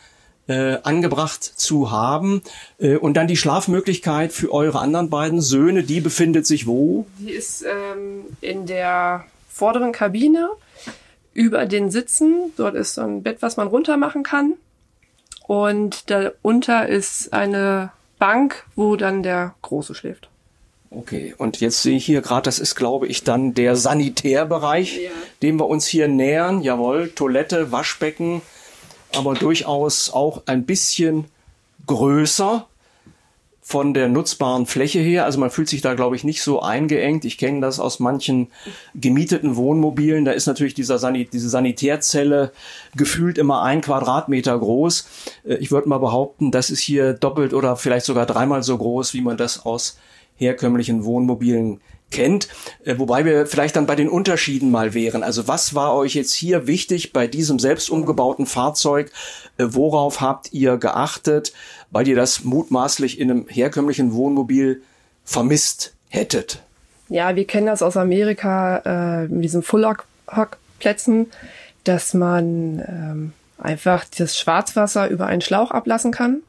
äh, 0.48 0.78
angebracht 0.82 1.42
zu 1.42 1.90
haben. 1.90 2.42
Äh, 2.78 2.96
und 2.96 3.14
dann 3.14 3.28
die 3.28 3.36
Schlafmöglichkeit 3.36 4.32
für 4.32 4.52
eure 4.52 4.80
anderen 4.80 5.10
beiden 5.10 5.40
Söhne, 5.40 5.82
die 5.82 6.00
befindet 6.00 6.46
sich 6.46 6.66
wo? 6.66 7.06
Die 7.18 7.30
ist 7.30 7.62
ähm, 7.64 8.24
in 8.40 8.66
der 8.66 9.24
vorderen 9.48 9.92
Kabine 9.92 10.50
über 11.32 11.66
den 11.66 11.90
Sitzen. 11.90 12.52
Dort 12.56 12.74
ist 12.74 12.94
so 12.94 13.02
ein 13.02 13.22
Bett, 13.22 13.38
was 13.40 13.56
man 13.56 13.68
runter 13.68 13.96
machen 13.96 14.22
kann. 14.22 14.54
Und 15.46 16.10
darunter 16.10 16.88
ist 16.88 17.32
eine 17.32 17.90
Bank, 18.18 18.64
wo 18.74 18.96
dann 18.96 19.22
der 19.22 19.54
Große 19.62 19.94
schläft. 19.94 20.28
Okay, 20.90 21.34
und 21.36 21.60
jetzt 21.60 21.82
sehe 21.82 21.96
ich 21.96 22.06
hier 22.06 22.22
gerade, 22.22 22.42
das 22.42 22.58
ist, 22.58 22.74
glaube 22.74 23.06
ich, 23.06 23.24
dann 23.24 23.54
der 23.54 23.76
Sanitärbereich, 23.76 24.98
ja. 25.04 25.10
dem 25.42 25.58
wir 25.58 25.66
uns 25.66 25.86
hier 25.86 26.08
nähern. 26.08 26.62
Jawohl, 26.62 27.10
Toilette, 27.10 27.72
Waschbecken, 27.72 28.40
aber 29.14 29.34
durchaus 29.34 30.10
auch 30.10 30.42
ein 30.46 30.64
bisschen 30.64 31.26
größer 31.86 32.66
von 33.68 33.94
der 33.94 34.08
nutzbaren 34.08 34.64
Fläche 34.64 35.00
her. 35.00 35.24
Also 35.24 35.40
man 35.40 35.50
fühlt 35.50 35.68
sich 35.68 35.80
da, 35.80 35.94
glaube 35.94 36.14
ich, 36.14 36.22
nicht 36.22 36.40
so 36.40 36.62
eingeengt. 36.62 37.24
Ich 37.24 37.36
kenne 37.36 37.60
das 37.60 37.80
aus 37.80 37.98
manchen 37.98 38.46
gemieteten 38.94 39.56
Wohnmobilen. 39.56 40.24
Da 40.24 40.30
ist 40.30 40.46
natürlich 40.46 40.74
dieser 40.74 41.00
Sanit 41.00 41.32
diese 41.32 41.48
Sanitärzelle 41.48 42.52
gefühlt 42.94 43.38
immer 43.38 43.62
ein 43.62 43.80
Quadratmeter 43.80 44.56
groß. 44.56 45.08
Äh, 45.44 45.54
ich 45.56 45.72
würde 45.72 45.88
mal 45.88 45.98
behaupten, 45.98 46.52
das 46.52 46.70
ist 46.70 46.78
hier 46.78 47.12
doppelt 47.12 47.52
oder 47.52 47.74
vielleicht 47.74 48.06
sogar 48.06 48.24
dreimal 48.24 48.62
so 48.62 48.78
groß, 48.78 49.14
wie 49.14 49.20
man 49.20 49.36
das 49.36 49.66
aus 49.66 49.98
herkömmlichen 50.36 51.04
Wohnmobilen 51.04 51.80
kennt, 52.10 52.48
äh, 52.84 52.98
wobei 52.98 53.24
wir 53.24 53.46
vielleicht 53.46 53.76
dann 53.76 53.86
bei 53.86 53.96
den 53.96 54.08
Unterschieden 54.08 54.70
mal 54.70 54.94
wären. 54.94 55.22
Also 55.22 55.48
was 55.48 55.74
war 55.74 55.94
euch 55.94 56.14
jetzt 56.14 56.34
hier 56.34 56.66
wichtig 56.66 57.12
bei 57.12 57.26
diesem 57.26 57.58
selbst 57.58 57.90
umgebauten 57.90 58.46
Fahrzeug? 58.46 59.10
Äh, 59.58 59.66
worauf 59.70 60.20
habt 60.20 60.52
ihr 60.52 60.76
geachtet? 60.76 61.52
Weil 61.90 62.08
ihr 62.08 62.16
das 62.16 62.44
mutmaßlich 62.44 63.20
in 63.20 63.30
einem 63.30 63.48
herkömmlichen 63.48 64.12
Wohnmobil 64.12 64.82
vermisst 65.24 65.94
hättet? 66.08 66.62
Ja, 67.08 67.36
wir 67.36 67.46
kennen 67.46 67.66
das 67.66 67.82
aus 67.82 67.96
Amerika 67.96 68.78
äh, 69.24 69.28
mit 69.28 69.44
diesen 69.44 69.62
Full-Hock-Plätzen, 69.62 71.30
dass 71.84 72.14
man 72.14 72.80
ähm, 72.80 73.32
einfach 73.58 74.04
das 74.18 74.36
Schwarzwasser 74.38 75.08
über 75.08 75.26
einen 75.26 75.40
Schlauch 75.40 75.70
ablassen 75.70 76.10
kann. 76.10 76.42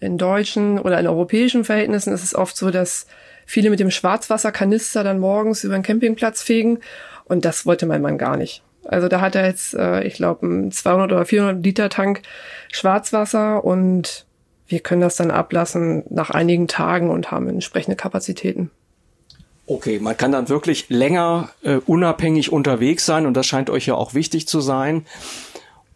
In 0.00 0.18
deutschen 0.18 0.80
oder 0.80 0.98
in 0.98 1.06
europäischen 1.06 1.64
Verhältnissen 1.64 2.12
ist 2.12 2.24
es 2.24 2.34
oft 2.34 2.56
so, 2.56 2.70
dass 2.70 3.06
viele 3.46 3.70
mit 3.70 3.78
dem 3.78 3.90
Schwarzwasserkanister 3.90 5.04
dann 5.04 5.20
morgens 5.20 5.62
über 5.62 5.74
den 5.74 5.84
Campingplatz 5.84 6.42
fegen 6.42 6.80
und 7.24 7.44
das 7.44 7.66
wollte 7.66 7.86
mein 7.86 8.02
Mann 8.02 8.18
gar 8.18 8.36
nicht. 8.36 8.62
Also 8.84 9.06
da 9.06 9.20
hat 9.20 9.36
er 9.36 9.46
jetzt, 9.46 9.74
äh, 9.74 10.02
ich 10.02 10.14
glaube, 10.14 10.44
einen 10.44 10.72
200 10.72 11.12
oder 11.12 11.24
400 11.24 11.64
Liter 11.64 11.88
Tank 11.88 12.22
Schwarzwasser 12.72 13.64
und 13.64 14.26
wir 14.68 14.80
können 14.80 15.00
das 15.00 15.16
dann 15.16 15.30
ablassen 15.30 16.04
nach 16.08 16.30
einigen 16.30 16.68
Tagen 16.68 17.10
und 17.10 17.30
haben 17.30 17.48
entsprechende 17.48 17.96
Kapazitäten. 17.96 18.70
Okay, 19.66 20.00
man 20.00 20.16
kann 20.16 20.32
dann 20.32 20.48
wirklich 20.48 20.88
länger 20.88 21.50
äh, 21.62 21.76
unabhängig 21.86 22.52
unterwegs 22.52 23.06
sein 23.06 23.26
und 23.26 23.34
das 23.34 23.46
scheint 23.46 23.70
euch 23.70 23.86
ja 23.86 23.94
auch 23.94 24.14
wichtig 24.14 24.48
zu 24.48 24.60
sein. 24.60 25.06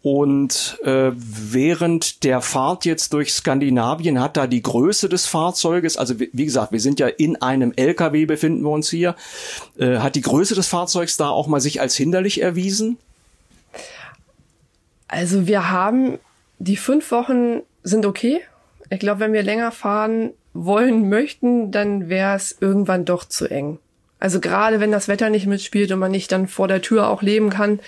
Und 0.01 0.79
äh, 0.85 1.11
während 1.15 2.23
der 2.23 2.39
Fahrt 2.41 2.85
jetzt 2.85 3.11
durch 3.11 3.33
Skandinavien 3.33 4.21
hat 4.21 4.37
da 4.37 4.47
die 4.47 4.61
Größe 4.61 5.09
des 5.09 5.25
Fahrzeuges, 5.25 5.97
also 5.97 6.17
wie 6.19 6.45
gesagt, 6.45 6.71
wir 6.71 6.79
sind 6.79 6.99
ja 6.99 7.07
in 7.07 7.41
einem 7.41 7.73
LKW 7.75 8.25
befinden 8.25 8.63
wir 8.63 8.69
uns 8.69 8.89
hier, 8.89 9.15
äh, 9.77 9.97
hat 9.97 10.15
die 10.15 10.21
Größe 10.21 10.55
des 10.55 10.67
Fahrzeugs 10.67 11.17
da 11.17 11.29
auch 11.29 11.47
mal 11.47 11.59
sich 11.59 11.81
als 11.81 11.97
hinderlich 11.97 12.41
erwiesen? 12.41 12.97
Also 15.09 15.45
wir 15.45 15.69
haben 15.69 16.19
die 16.59 16.77
fünf 16.77 17.11
Wochen 17.11 17.61
sind 17.83 18.05
okay 18.05 18.41
Ich 18.89 18.99
glaube, 18.99 19.19
wenn 19.19 19.33
wir 19.33 19.43
länger 19.43 19.71
fahren 19.71 20.31
wollen 20.53 21.09
möchten, 21.09 21.71
dann 21.71 22.09
wäre 22.09 22.35
es 22.35 22.55
irgendwann 22.59 23.05
doch 23.05 23.25
zu 23.25 23.47
eng. 23.47 23.79
Also 24.19 24.39
gerade 24.39 24.79
wenn 24.79 24.91
das 24.91 25.07
Wetter 25.07 25.29
nicht 25.29 25.45
mitspielt 25.45 25.91
und 25.91 25.99
man 25.99 26.11
nicht 26.11 26.31
dann 26.31 26.47
vor 26.47 26.67
der 26.67 26.81
Tür 26.81 27.07
auch 27.07 27.21
leben 27.21 27.49
kann, 27.49 27.79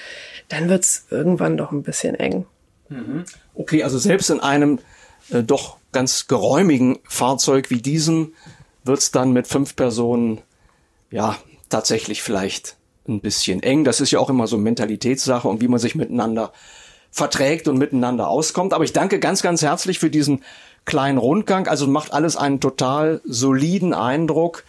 dann 0.48 0.70
wird's 0.70 1.08
irgendwann 1.10 1.58
doch 1.58 1.72
ein 1.72 1.84
bisschen 1.84 2.16
eng. 2.16 2.46
Mhm. 2.90 3.26
Okay, 3.56 3.84
also 3.84 3.98
selbst 3.98 4.30
in 4.30 4.40
einem 4.40 4.80
äh, 5.32 5.42
doch 5.42 5.78
ganz 5.92 6.28
geräumigen 6.28 7.00
Fahrzeug 7.08 7.70
wie 7.70 7.82
diesem 7.82 8.34
wird's 8.84 9.12
dann 9.12 9.34
mit 9.34 9.48
fünf 9.48 9.76
Personen 9.76 10.42
ja 11.12 11.36
tatsächlich 11.70 12.22
vielleicht 12.22 12.78
ein 13.08 13.22
bisschen 13.22 13.64
eng. 13.64 13.84
Das 13.84 14.02
ist 14.02 14.12
ja 14.12 14.20
auch 14.20 14.30
immer 14.30 14.48
so 14.48 14.58
Mentalitätssache 14.58 15.48
und 15.48 15.62
wie 15.62 15.68
man 15.68 15.80
sich 15.80 15.96
miteinander 15.96 16.54
verträgt 17.12 17.68
und 17.68 17.78
miteinander 17.78 18.28
auskommt. 18.28 18.74
Aber 18.74 18.84
ich 18.84 18.94
danke 18.94 19.20
ganz, 19.20 19.42
ganz 19.42 19.62
herzlich 19.64 19.98
für 20.00 20.12
diesen 20.12 20.44
kleinen 20.86 21.18
Rundgang. 21.18 21.68
Also 21.68 21.88
macht 21.88 22.14
alles 22.14 22.36
einen 22.38 22.60
total 22.60 23.22
soliden 23.26 23.94
Eindruck. 23.94 24.64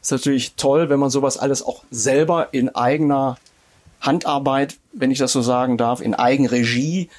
Ist 0.00 0.12
natürlich 0.12 0.54
toll, 0.54 0.88
wenn 0.88 1.00
man 1.00 1.10
sowas 1.10 1.36
alles 1.36 1.62
auch 1.62 1.82
selber 1.90 2.48
in 2.52 2.74
eigener 2.74 3.38
Handarbeit, 4.00 4.76
wenn 4.92 5.10
ich 5.10 5.18
das 5.18 5.32
so 5.32 5.42
sagen 5.42 5.78
darf, 5.78 6.00
in 6.00 6.14
Eigenregie 6.14 7.10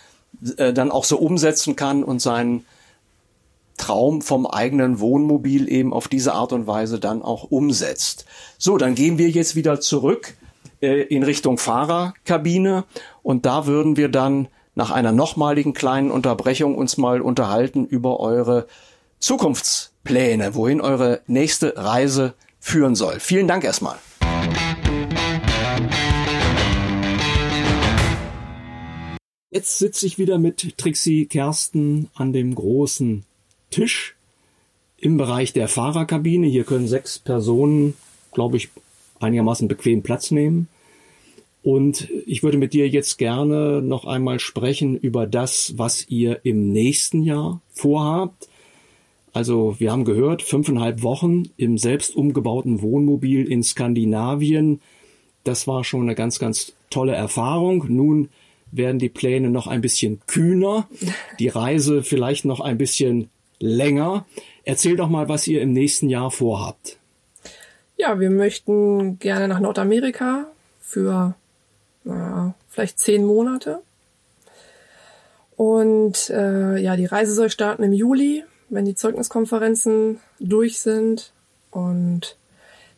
äh, 0.57 0.73
dann 0.73 0.91
auch 0.91 1.03
so 1.03 1.17
umsetzen 1.17 1.75
kann 1.75 2.03
und 2.03 2.21
seinen 2.21 2.65
Traum 3.77 4.21
vom 4.21 4.47
eigenen 4.47 4.99
Wohnmobil 4.99 5.71
eben 5.71 5.93
auf 5.93 6.07
diese 6.07 6.33
Art 6.33 6.51
und 6.51 6.65
Weise 6.67 6.99
dann 6.99 7.21
auch 7.21 7.43
umsetzt. 7.43 8.25
So, 8.57 8.77
dann 8.77 8.95
gehen 8.95 9.17
wir 9.17 9.29
jetzt 9.29 9.55
wieder 9.55 9.79
zurück 9.79 10.33
äh, 10.81 11.03
in 11.03 11.23
Richtung 11.23 11.57
Fahrerkabine 11.57 12.85
und 13.21 13.45
da 13.45 13.67
würden 13.67 13.97
wir 13.97 14.09
dann 14.09 14.47
nach 14.77 14.91
einer 14.91 15.11
nochmaligen 15.11 15.73
kleinen 15.73 16.11
Unterbrechung 16.11 16.77
uns 16.77 16.97
mal 16.97 17.19
unterhalten 17.19 17.87
über 17.87 18.19
eure 18.19 18.67
Zukunftspläne, 19.17 20.53
wohin 20.53 20.81
eure 20.81 21.21
nächste 21.25 21.75
Reise 21.75 22.35
führen 22.59 22.93
soll. 22.93 23.19
Vielen 23.19 23.47
Dank 23.47 23.63
erstmal. 23.63 23.97
Jetzt 29.49 29.79
sitze 29.79 30.05
ich 30.05 30.19
wieder 30.19 30.37
mit 30.37 30.77
Trixie 30.77 31.25
Kersten 31.25 32.11
an 32.13 32.31
dem 32.31 32.53
großen 32.53 33.25
Tisch 33.71 34.15
im 34.97 35.17
Bereich 35.17 35.53
der 35.53 35.67
Fahrerkabine. 35.69 36.45
Hier 36.45 36.65
können 36.65 36.87
sechs 36.87 37.17
Personen, 37.17 37.95
glaube 38.31 38.57
ich, 38.57 38.69
einigermaßen 39.19 39.67
bequem 39.67 40.03
Platz 40.03 40.29
nehmen. 40.29 40.67
Und 41.67 42.07
ich 42.25 42.43
würde 42.43 42.57
mit 42.57 42.71
dir 42.71 42.87
jetzt 42.87 43.17
gerne 43.17 43.81
noch 43.81 44.05
einmal 44.05 44.39
sprechen 44.39 44.95
über 44.95 45.27
das, 45.27 45.73
was 45.75 46.07
ihr 46.07 46.39
im 46.45 46.71
nächsten 46.71 47.23
Jahr 47.23 47.59
vorhabt. 47.73 48.47
Also 49.33 49.75
wir 49.77 49.91
haben 49.91 50.05
gehört, 50.05 50.41
fünfeinhalb 50.41 51.03
Wochen 51.03 51.43
im 51.57 51.77
selbst 51.77 52.15
umgebauten 52.15 52.81
Wohnmobil 52.81 53.51
in 53.51 53.63
Skandinavien. 53.63 54.79
Das 55.43 55.67
war 55.67 55.83
schon 55.83 56.03
eine 56.03 56.15
ganz, 56.15 56.39
ganz 56.39 56.71
tolle 56.89 57.15
Erfahrung. 57.15 57.83
Nun 57.89 58.29
werden 58.71 58.97
die 58.97 59.09
Pläne 59.09 59.49
noch 59.49 59.67
ein 59.67 59.81
bisschen 59.81 60.21
kühner, 60.25 60.87
die 61.39 61.49
Reise 61.49 62.01
vielleicht 62.01 62.45
noch 62.45 62.61
ein 62.61 62.77
bisschen 62.77 63.29
länger. 63.59 64.25
Erzähl 64.63 64.95
doch 64.95 65.09
mal, 65.09 65.27
was 65.27 65.45
ihr 65.49 65.61
im 65.61 65.73
nächsten 65.73 66.07
Jahr 66.07 66.31
vorhabt. 66.31 66.97
Ja, 67.97 68.21
wir 68.21 68.29
möchten 68.29 69.19
gerne 69.19 69.49
nach 69.49 69.59
Nordamerika 69.59 70.47
für 70.79 71.35
naja, 72.07 72.53
vielleicht 72.69 72.99
zehn 72.99 73.25
Monate. 73.25 73.81
Und 75.55 76.29
äh, 76.29 76.77
ja, 76.77 76.95
die 76.95 77.05
Reise 77.05 77.33
soll 77.33 77.49
starten 77.49 77.83
im 77.83 77.93
Juli 77.93 78.43
wenn 78.69 78.85
die 78.85 78.95
Zeugniskonferenzen 78.95 80.19
durch 80.39 80.79
sind. 80.79 81.31
Und 81.71 82.37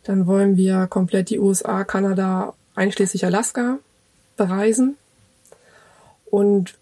dann 0.04 0.28
wollen 0.28 0.58
wir 0.58 0.88
komplett 0.88 1.30
die 1.30 1.40
USA, 1.40 1.84
Kanada, 1.84 2.54
einschließlich 2.76 3.26
Alaska 3.26 3.80
bereisen. 4.38 4.98
Und 6.26 6.76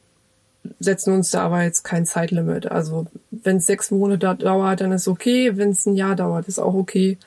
setzen 0.80 1.14
uns 1.14 1.32
da 1.32 1.44
aber 1.44 1.64
jetzt 1.64 1.84
kein 1.84 2.06
Zeitlimit. 2.06 2.70
Also 2.70 3.08
wenn 3.32 3.58
es 3.58 3.66
sechs 3.66 3.92
Monate 3.92 4.36
dauert, 4.36 4.82
dann 4.82 4.92
ist 4.92 5.08
okay. 5.08 5.58
Wenn 5.58 5.70
es 5.70 5.86
ein 5.86 5.96
Jahr 5.96 6.16
dauert, 6.16 6.48
ist 6.48 6.60
auch 6.60 6.74
okay. 6.74 7.18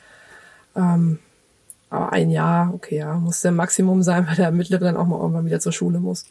Ähm, 0.76 1.18
aber 1.90 2.12
ein 2.12 2.30
Jahr, 2.30 2.72
okay, 2.72 2.98
ja, 2.98 3.14
muss 3.14 3.42
der 3.42 3.52
Maximum 3.52 4.02
sein, 4.02 4.26
weil 4.26 4.36
der 4.36 4.52
Mittlere 4.52 4.80
dann 4.80 4.96
auch 4.96 5.06
mal 5.06 5.18
irgendwann 5.18 5.46
wieder 5.46 5.60
zur 5.60 5.72
Schule 5.72 5.98
muss. 5.98 6.24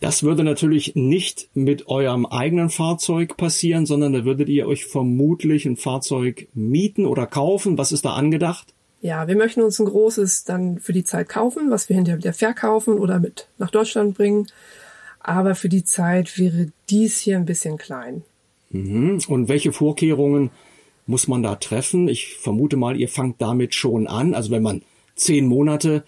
Das 0.00 0.22
würde 0.22 0.44
natürlich 0.44 0.94
nicht 0.94 1.48
mit 1.54 1.88
eurem 1.88 2.26
eigenen 2.26 2.70
Fahrzeug 2.70 3.36
passieren, 3.36 3.86
sondern 3.86 4.12
da 4.12 4.24
würdet 4.24 4.48
ihr 4.48 4.68
euch 4.68 4.86
vermutlich 4.86 5.66
ein 5.66 5.76
Fahrzeug 5.76 6.46
mieten 6.54 7.04
oder 7.04 7.26
kaufen. 7.26 7.78
Was 7.78 7.90
ist 7.90 8.04
da 8.04 8.14
angedacht? 8.14 8.74
Ja, 9.00 9.26
wir 9.26 9.36
möchten 9.36 9.62
uns 9.62 9.78
ein 9.78 9.86
großes 9.86 10.44
dann 10.44 10.78
für 10.78 10.92
die 10.92 11.04
Zeit 11.04 11.28
kaufen, 11.28 11.70
was 11.70 11.88
wir 11.88 11.96
hinterher 11.96 12.18
wieder 12.18 12.32
verkaufen 12.32 12.98
oder 12.98 13.18
mit 13.18 13.48
nach 13.58 13.70
Deutschland 13.70 14.16
bringen. 14.16 14.46
Aber 15.20 15.54
für 15.54 15.68
die 15.68 15.84
Zeit 15.84 16.38
wäre 16.38 16.68
dies 16.90 17.18
hier 17.18 17.36
ein 17.36 17.44
bisschen 17.44 17.76
klein. 17.76 18.22
Mhm. 18.70 19.20
Und 19.28 19.48
welche 19.48 19.72
Vorkehrungen 19.72 20.50
muss 21.08 21.26
man 21.26 21.42
da 21.42 21.56
treffen? 21.56 22.06
Ich 22.06 22.36
vermute 22.36 22.76
mal, 22.76 22.96
ihr 22.96 23.08
fangt 23.08 23.40
damit 23.40 23.74
schon 23.74 24.06
an. 24.06 24.34
Also 24.34 24.50
wenn 24.50 24.62
man 24.62 24.82
zehn 25.16 25.46
Monate 25.46 26.04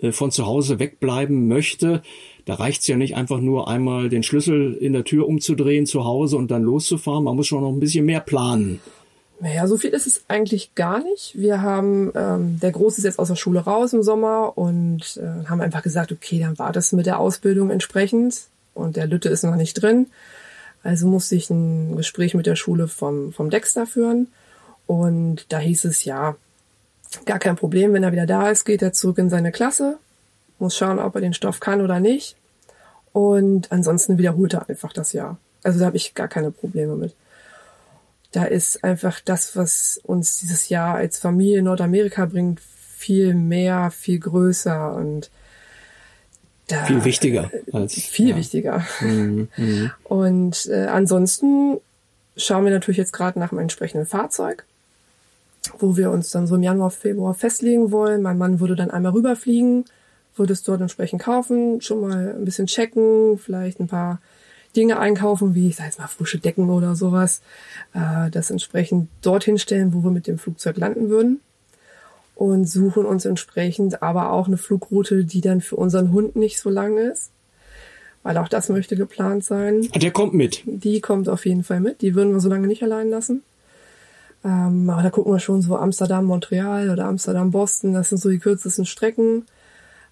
äh, 0.00 0.10
von 0.10 0.32
zu 0.32 0.44
Hause 0.44 0.80
wegbleiben 0.80 1.46
möchte, 1.46 2.02
da 2.46 2.54
reicht's 2.54 2.86
ja 2.88 2.96
nicht 2.96 3.16
einfach 3.16 3.40
nur 3.40 3.68
einmal 3.68 4.08
den 4.08 4.24
Schlüssel 4.24 4.74
in 4.74 4.92
der 4.92 5.04
Tür 5.04 5.28
umzudrehen 5.28 5.86
zu 5.86 6.04
Hause 6.04 6.36
und 6.36 6.50
dann 6.50 6.64
loszufahren. 6.64 7.24
Man 7.24 7.36
muss 7.36 7.46
schon 7.46 7.62
noch 7.62 7.70
ein 7.70 7.78
bisschen 7.78 8.04
mehr 8.04 8.20
planen. 8.20 8.80
Naja, 9.38 9.68
so 9.68 9.78
viel 9.78 9.90
ist 9.90 10.08
es 10.08 10.24
eigentlich 10.26 10.74
gar 10.74 11.02
nicht. 11.02 11.32
Wir 11.34 11.62
haben, 11.62 12.10
ähm, 12.16 12.58
der 12.60 12.72
Große 12.72 12.98
ist 12.98 13.04
jetzt 13.04 13.18
aus 13.20 13.28
der 13.28 13.36
Schule 13.36 13.60
raus 13.60 13.92
im 13.92 14.02
Sommer 14.02 14.58
und 14.58 15.16
äh, 15.16 15.46
haben 15.48 15.60
einfach 15.60 15.82
gesagt, 15.82 16.10
okay, 16.10 16.40
dann 16.40 16.58
war 16.58 16.72
das 16.72 16.92
mit 16.92 17.06
der 17.06 17.20
Ausbildung 17.20 17.70
entsprechend 17.70 18.48
und 18.74 18.96
der 18.96 19.06
Lütte 19.06 19.28
ist 19.28 19.44
noch 19.44 19.56
nicht 19.56 19.74
drin. 19.74 20.08
Also 20.82 21.06
musste 21.06 21.36
ich 21.36 21.48
ein 21.50 21.96
Gespräch 21.96 22.34
mit 22.34 22.46
der 22.46 22.56
Schule 22.56 22.88
vom, 22.88 23.32
vom 23.32 23.48
Dexter 23.48 23.86
führen 23.86 24.26
und 24.90 25.52
da 25.52 25.60
hieß 25.60 25.84
es 25.84 26.04
ja, 26.04 26.34
gar 27.24 27.38
kein 27.38 27.54
Problem, 27.54 27.92
wenn 27.92 28.02
er 28.02 28.10
wieder 28.10 28.26
da 28.26 28.50
ist, 28.50 28.64
geht 28.64 28.82
er 28.82 28.92
zurück 28.92 29.18
in 29.18 29.30
seine 29.30 29.52
Klasse, 29.52 29.98
muss 30.58 30.76
schauen, 30.76 30.98
ob 30.98 31.14
er 31.14 31.20
den 31.20 31.32
Stoff 31.32 31.60
kann 31.60 31.80
oder 31.80 32.00
nicht. 32.00 32.34
Und 33.12 33.70
ansonsten 33.70 34.18
wiederholt 34.18 34.52
er 34.52 34.68
einfach 34.68 34.92
das 34.92 35.12
Jahr. 35.12 35.38
Also 35.62 35.78
da 35.78 35.86
habe 35.86 35.96
ich 35.96 36.16
gar 36.16 36.26
keine 36.26 36.50
Probleme 36.50 36.96
mit. 36.96 37.14
Da 38.32 38.46
ist 38.46 38.82
einfach 38.82 39.20
das, 39.20 39.54
was 39.54 40.00
uns 40.02 40.40
dieses 40.40 40.70
Jahr 40.70 40.96
als 40.96 41.20
Familie 41.20 41.58
in 41.58 41.66
Nordamerika 41.66 42.26
bringt, 42.26 42.58
viel 42.58 43.34
mehr, 43.34 43.92
viel 43.92 44.18
größer 44.18 44.92
und 44.92 45.30
da, 46.66 46.84
viel 46.86 47.04
wichtiger 47.04 47.48
als 47.72 47.94
viel 47.94 48.30
ja. 48.30 48.36
wichtiger. 48.36 48.84
Mhm, 49.02 49.50
mhm. 49.56 49.90
Und 50.02 50.66
äh, 50.66 50.86
ansonsten 50.86 51.80
schauen 52.36 52.64
wir 52.64 52.72
natürlich 52.72 52.98
jetzt 52.98 53.12
gerade 53.12 53.38
nach 53.38 53.52
einem 53.52 53.60
entsprechenden 53.60 54.06
Fahrzeug, 54.06 54.64
wo 55.78 55.96
wir 55.96 56.10
uns 56.10 56.30
dann 56.30 56.46
so 56.46 56.56
im 56.56 56.62
Januar, 56.62 56.90
Februar 56.90 57.34
festlegen 57.34 57.90
wollen. 57.90 58.22
Mein 58.22 58.38
Mann 58.38 58.60
würde 58.60 58.76
dann 58.76 58.90
einmal 58.90 59.12
rüberfliegen, 59.12 59.84
würde 60.36 60.52
es 60.52 60.62
dort 60.62 60.80
entsprechend 60.80 61.22
kaufen, 61.22 61.80
schon 61.80 62.00
mal 62.00 62.34
ein 62.36 62.44
bisschen 62.44 62.66
checken, 62.66 63.38
vielleicht 63.38 63.80
ein 63.80 63.88
paar 63.88 64.20
Dinge 64.76 64.98
einkaufen, 64.98 65.54
wie 65.54 65.68
ich 65.68 65.76
sage 65.76 65.88
jetzt 65.88 65.98
mal 65.98 66.06
frische 66.06 66.38
Decken 66.38 66.70
oder 66.70 66.94
sowas, 66.94 67.42
äh, 67.92 68.30
das 68.30 68.50
entsprechend 68.50 69.08
dorthin 69.20 69.58
stellen, 69.58 69.92
wo 69.92 70.04
wir 70.04 70.10
mit 70.10 70.26
dem 70.26 70.38
Flugzeug 70.38 70.76
landen 70.76 71.08
würden 71.08 71.40
und 72.40 72.64
suchen 72.64 73.04
uns 73.04 73.26
entsprechend 73.26 74.02
aber 74.02 74.32
auch 74.32 74.46
eine 74.46 74.56
Flugroute, 74.56 75.26
die 75.26 75.42
dann 75.42 75.60
für 75.60 75.76
unseren 75.76 76.12
Hund 76.12 76.36
nicht 76.36 76.58
so 76.58 76.70
lang 76.70 76.96
ist, 76.96 77.32
weil 78.22 78.38
auch 78.38 78.48
das 78.48 78.70
möchte 78.70 78.96
geplant 78.96 79.44
sein. 79.44 79.82
Der 79.94 80.10
kommt 80.10 80.32
mit. 80.32 80.62
Die 80.64 81.02
kommt 81.02 81.28
auf 81.28 81.44
jeden 81.44 81.64
Fall 81.64 81.80
mit. 81.80 82.00
Die 82.00 82.14
würden 82.14 82.32
wir 82.32 82.40
so 82.40 82.48
lange 82.48 82.66
nicht 82.66 82.82
allein 82.82 83.10
lassen. 83.10 83.42
Ähm, 84.44 84.88
aber 84.88 85.02
da 85.02 85.10
gucken 85.10 85.32
wir 85.32 85.40
schon 85.40 85.62
so 85.62 85.76
Amsterdam, 85.76 86.24
Montreal 86.24 86.90
oder 86.90 87.06
Amsterdam, 87.06 87.50
Boston. 87.50 87.92
Das 87.92 88.08
sind 88.08 88.18
so 88.18 88.30
die 88.30 88.38
kürzesten 88.38 88.86
Strecken 88.86 89.44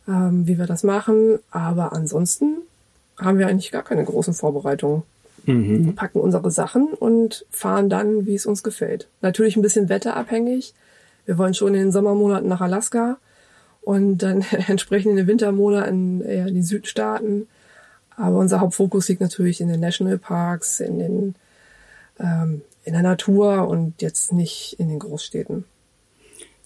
ähm, 0.08 0.46
wie 0.46 0.58
wir 0.58 0.66
das 0.66 0.82
machen. 0.82 1.38
Aber 1.50 1.92
ansonsten 1.92 2.56
haben 3.18 3.38
wir 3.38 3.46
eigentlich 3.46 3.70
gar 3.70 3.82
keine 3.82 4.04
großen 4.04 4.34
Vorbereitungen. 4.34 5.02
Mhm. 5.44 5.86
Wir 5.86 5.92
packen 5.92 6.20
unsere 6.20 6.50
Sachen 6.50 6.88
und 6.88 7.46
fahren 7.50 7.88
dann, 7.88 8.26
wie 8.26 8.34
es 8.34 8.46
uns 8.46 8.62
gefällt. 8.62 9.08
Natürlich 9.20 9.56
ein 9.56 9.62
bisschen 9.62 9.88
wetterabhängig. 9.88 10.74
Wir 11.26 11.38
wollen 11.38 11.54
schon 11.54 11.74
in 11.74 11.80
den 11.80 11.92
Sommermonaten 11.92 12.48
nach 12.48 12.62
Alaska 12.62 13.18
und 13.82 14.18
dann 14.18 14.44
entsprechend 14.66 15.10
in 15.10 15.16
den 15.16 15.26
Wintermonaten 15.26 16.22
eher 16.22 16.46
in 16.46 16.54
die 16.54 16.62
Südstaaten. 16.62 17.46
Aber 18.16 18.38
unser 18.38 18.60
Hauptfokus 18.60 19.08
liegt 19.08 19.20
natürlich 19.20 19.60
in 19.60 19.68
den 19.68 19.80
Nationalparks, 19.80 20.80
in 20.80 20.98
den 20.98 21.34
ähm, 22.18 22.62
in 22.84 22.92
der 22.92 23.02
Natur 23.02 23.68
und 23.68 24.00
jetzt 24.00 24.32
nicht 24.32 24.76
in 24.78 24.88
den 24.88 24.98
Großstädten. 24.98 25.64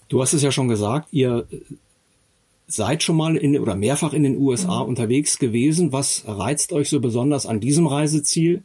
Du 0.09 0.21
hast 0.21 0.33
es 0.33 0.41
ja 0.41 0.51
schon 0.51 0.67
gesagt, 0.67 1.09
ihr 1.11 1.47
seid 2.67 3.03
schon 3.03 3.17
mal 3.17 3.35
in 3.35 3.59
oder 3.59 3.75
mehrfach 3.75 4.13
in 4.13 4.23
den 4.23 4.37
USA 4.37 4.83
mhm. 4.83 4.89
unterwegs 4.89 5.39
gewesen. 5.39 5.91
Was 5.91 6.23
reizt 6.25 6.71
euch 6.71 6.89
so 6.89 6.99
besonders 6.99 7.45
an 7.45 7.59
diesem 7.59 7.87
Reiseziel? 7.87 8.63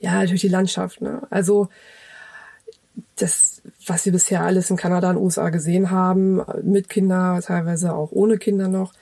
Ja, 0.00 0.14
natürlich 0.14 0.42
die 0.42 0.48
Landschaft. 0.48 1.00
Ne? 1.00 1.22
Also 1.30 1.68
das, 3.16 3.62
was 3.86 4.04
wir 4.04 4.12
bisher 4.12 4.42
alles 4.42 4.70
in 4.70 4.76
Kanada 4.76 5.10
und 5.10 5.16
USA 5.16 5.50
gesehen 5.50 5.90
haben, 5.90 6.42
mit 6.62 6.88
Kindern, 6.88 7.40
teilweise 7.40 7.94
auch 7.94 8.12
ohne 8.12 8.38
Kinder 8.38 8.68
noch, 8.68 8.92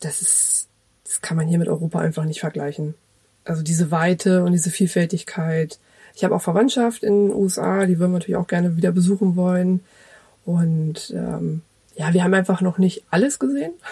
das 0.00 0.22
ist, 0.22 0.68
das 1.04 1.20
kann 1.20 1.36
man 1.36 1.48
hier 1.48 1.58
mit 1.58 1.68
Europa 1.68 1.98
einfach 1.98 2.24
nicht 2.24 2.40
vergleichen. 2.40 2.94
Also 3.44 3.62
diese 3.62 3.90
Weite 3.90 4.44
und 4.44 4.52
diese 4.52 4.70
Vielfältigkeit. 4.70 5.78
Ich 6.14 6.24
habe 6.24 6.34
auch 6.34 6.42
Verwandtschaft 6.42 7.02
in 7.02 7.28
den 7.28 7.36
USA, 7.36 7.86
die 7.86 7.98
würden 7.98 8.12
wir 8.12 8.18
natürlich 8.18 8.36
auch 8.36 8.46
gerne 8.46 8.76
wieder 8.76 8.92
besuchen 8.92 9.36
wollen. 9.36 9.80
Und 10.44 11.12
ähm, 11.14 11.62
ja, 11.96 12.12
wir 12.14 12.24
haben 12.24 12.34
einfach 12.34 12.60
noch 12.60 12.78
nicht 12.78 13.04
alles 13.10 13.38
gesehen. 13.38 13.72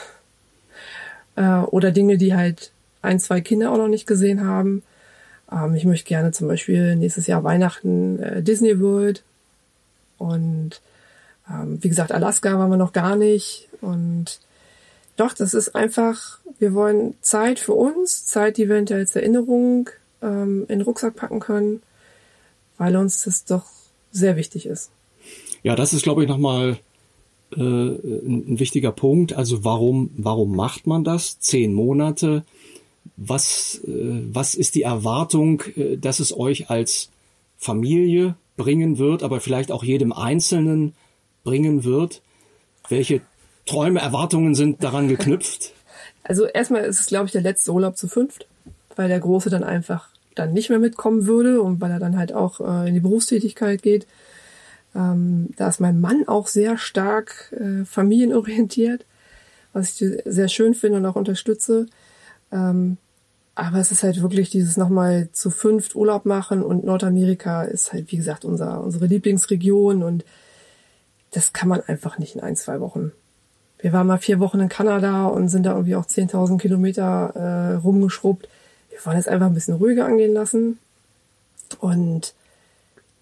Äh, 1.39 1.59
oder 1.59 1.91
Dinge, 1.91 2.17
die 2.17 2.35
halt 2.35 2.73
ein, 3.03 3.21
zwei 3.21 3.43
Kinder 3.43 3.71
auch 3.71 3.77
noch 3.77 3.89
nicht 3.89 4.07
gesehen 4.07 4.47
haben. 4.47 4.83
Ähm, 5.53 5.75
ich 5.75 5.85
möchte 5.85 6.09
gerne 6.09 6.33
zum 6.33 6.49
Beispiel 6.49 6.97
nächstes 6.97 7.27
Jahr 7.27 7.45
Weihnachten 7.45 8.19
äh, 8.19 8.43
Disney 8.43 8.81
World. 8.81 9.23
Und 10.17 10.81
ähm, 11.51 11.79
wie 11.83 11.89
gesagt, 11.89 12.13
Alaska 12.13 12.59
waren 12.59 12.71
wir 12.71 12.79
noch 12.79 12.93
gar 12.93 13.17
nicht. 13.17 13.69
Und 13.81 14.41
doch, 15.17 15.33
das 15.33 15.55
ist 15.55 15.75
einfach, 15.75 16.39
wir 16.59 16.75
wollen 16.75 17.15
Zeit 17.23 17.59
für 17.59 17.75
uns, 17.75 18.27
Zeit, 18.27 18.57
die 18.57 18.69
wir 18.69 18.77
hinter 18.77 18.97
als 18.97 19.17
Erinnerung 19.17 19.91
ähm, 20.23 20.63
in 20.69 20.79
den 20.79 20.83
Rucksack 20.83 21.17
packen 21.17 21.41
können, 21.41 21.83
weil 22.79 22.97
uns 22.97 23.23
das 23.23 23.45
doch 23.45 23.65
sehr 24.11 24.37
wichtig 24.37 24.67
ist. 24.67 24.91
Ja, 25.63 25.77
das 25.77 25.93
ist, 25.93 26.03
glaube 26.03 26.23
ich, 26.23 26.29
nochmal 26.29 26.79
äh, 27.53 27.61
ein 27.61 28.59
wichtiger 28.59 28.93
Punkt. 28.93 29.33
Also 29.33 29.65
warum, 29.65 30.11
warum 30.17 30.55
macht 30.57 30.87
man 30.87 31.05
das? 31.05 31.39
Zehn 31.39 31.73
Monate. 31.73 32.45
Was, 33.17 33.81
äh, 33.87 34.23
was 34.33 34.55
ist 34.55 34.75
die 34.75 34.83
Erwartung, 34.83 35.63
äh, 35.77 35.97
dass 35.97 36.21
es 36.21 36.37
euch 36.37 36.71
als 36.71 37.11
Familie 37.57 38.37
bringen 38.57 38.99
wird, 38.99 39.23
aber 39.23 39.41
vielleicht 39.41 39.71
auch 39.71 39.85
jedem 39.85 40.13
Einzelnen 40.13 40.95
bringen 41.45 41.85
wird? 41.85 42.23
Welche 42.89 43.21
Träume, 43.65 44.01
Erwartungen 44.01 44.55
sind 44.55 44.83
daran 44.83 45.09
geknüpft? 45.09 45.73
Also 46.23 46.47
erstmal 46.47 46.85
ist 46.85 47.01
es, 47.01 47.07
glaube 47.07 47.27
ich, 47.27 47.33
der 47.33 47.43
letzte 47.43 47.73
Urlaub 47.73 47.97
zu 47.97 48.09
fünft, 48.09 48.47
weil 48.97 49.09
der 49.09 49.21
Große 49.21 49.51
dann 49.51 49.63
einfach 49.63 50.09
dann 50.37 50.53
nicht 50.53 50.71
mehr 50.71 50.79
mitkommen 50.79 51.27
würde 51.27 51.61
und 51.61 51.81
weil 51.81 51.91
er 51.91 51.99
dann 51.99 52.17
halt 52.17 52.33
auch 52.33 52.61
äh, 52.61 52.89
in 52.89 52.95
die 52.95 53.01
Berufstätigkeit 53.01 53.83
geht. 53.83 54.07
Ähm, 54.95 55.49
da 55.57 55.69
ist 55.69 55.81
mein 55.81 56.01
Mann 56.01 56.29
auch 56.29 56.47
sehr 56.47 56.79
stark 56.79 57.53
äh, 57.53 57.85
familienorientiert, 57.85 59.05
was 59.73 60.01
ich 60.01 60.23
sehr 60.25 60.49
schön 60.49 60.75
finde 60.75 60.99
und 60.99 61.07
auch 61.07 61.17
unterstütze. 61.17 61.87
Ähm, 62.53 62.99
aber 63.55 63.79
es 63.79 63.91
ist 63.91 64.03
halt 64.03 64.21
wirklich 64.21 64.51
dieses 64.51 64.77
nochmal 64.77 65.31
zu 65.33 65.51
fünft 65.51 65.97
Urlaub 65.97 66.27
machen 66.27 66.63
und 66.63 66.85
Nordamerika 66.85 67.63
ist 67.63 67.93
halt, 67.93 68.13
wie 68.13 68.17
gesagt, 68.17 68.45
unser, 68.45 68.83
unsere 68.83 69.07
Lieblingsregion 69.07 70.03
und 70.03 70.25
das 71.31 71.55
kann 71.55 71.69
man 71.69 71.81
einfach 71.81 72.19
nicht 72.19 72.35
in 72.35 72.43
ein, 72.43 72.57
zwei 72.57 72.81
Wochen. 72.81 73.13
Wir 73.79 73.93
waren 73.93 74.07
mal 74.07 74.19
vier 74.19 74.41
Wochen 74.41 74.61
in 74.61 74.69
Kanada 74.69 75.27
und 75.27 75.49
sind 75.49 75.65
da 75.65 75.73
irgendwie 75.73 75.97
auch 75.97 76.07
10.000 76.07 76.59
Kilometer 76.59 77.33
äh, 77.35 77.75
rumgeschrubbt. 77.77 78.49
Wir 78.97 79.05
wollen 79.05 79.19
es 79.19 79.29
einfach 79.29 79.47
ein 79.47 79.55
bisschen 79.55 79.75
ruhiger 79.75 80.07
angehen 80.07 80.33
lassen. 80.33 80.79
Und 81.81 82.33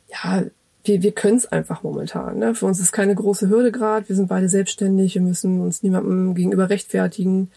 ja, 0.08 0.44
wir, 0.84 1.02
wir 1.02 1.12
können 1.12 1.37
es 1.37 1.46
einfach 1.46 1.82
momentan. 1.82 2.38
Ne? 2.38 2.54
Für 2.54 2.66
uns 2.66 2.78
ist 2.78 2.92
keine 2.92 3.14
große 3.14 3.48
Hürde 3.48 3.72
gerade. 3.72 4.08
Wir 4.08 4.14
sind 4.14 4.28
beide 4.28 4.48
selbstständig. 4.48 5.16
Wir 5.16 5.22
müssen 5.22 5.60
uns 5.60 5.82
niemandem 5.82 6.37
gegenüber 6.37 6.70
rechtfertigen. 6.70 7.50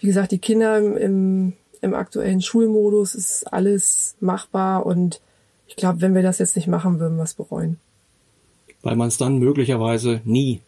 Wie 0.00 0.06
gesagt, 0.06 0.32
die 0.32 0.38
Kinder 0.38 0.76
im, 0.76 0.96
im, 0.98 1.52
im 1.80 1.94
aktuellen 1.94 2.42
Schulmodus 2.42 3.14
ist 3.14 3.50
alles 3.50 4.16
machbar. 4.20 4.84
Und 4.84 5.22
ich 5.66 5.76
glaube, 5.76 6.02
wenn 6.02 6.14
wir 6.14 6.22
das 6.22 6.40
jetzt 6.40 6.56
nicht 6.56 6.68
machen, 6.68 7.00
würden 7.00 7.16
wir 7.16 7.24
es 7.24 7.34
bereuen. 7.34 7.78
Weil 8.82 8.96
man 8.96 9.08
es 9.08 9.16
dann 9.16 9.38
möglicherweise 9.38 10.20
nie 10.24 10.60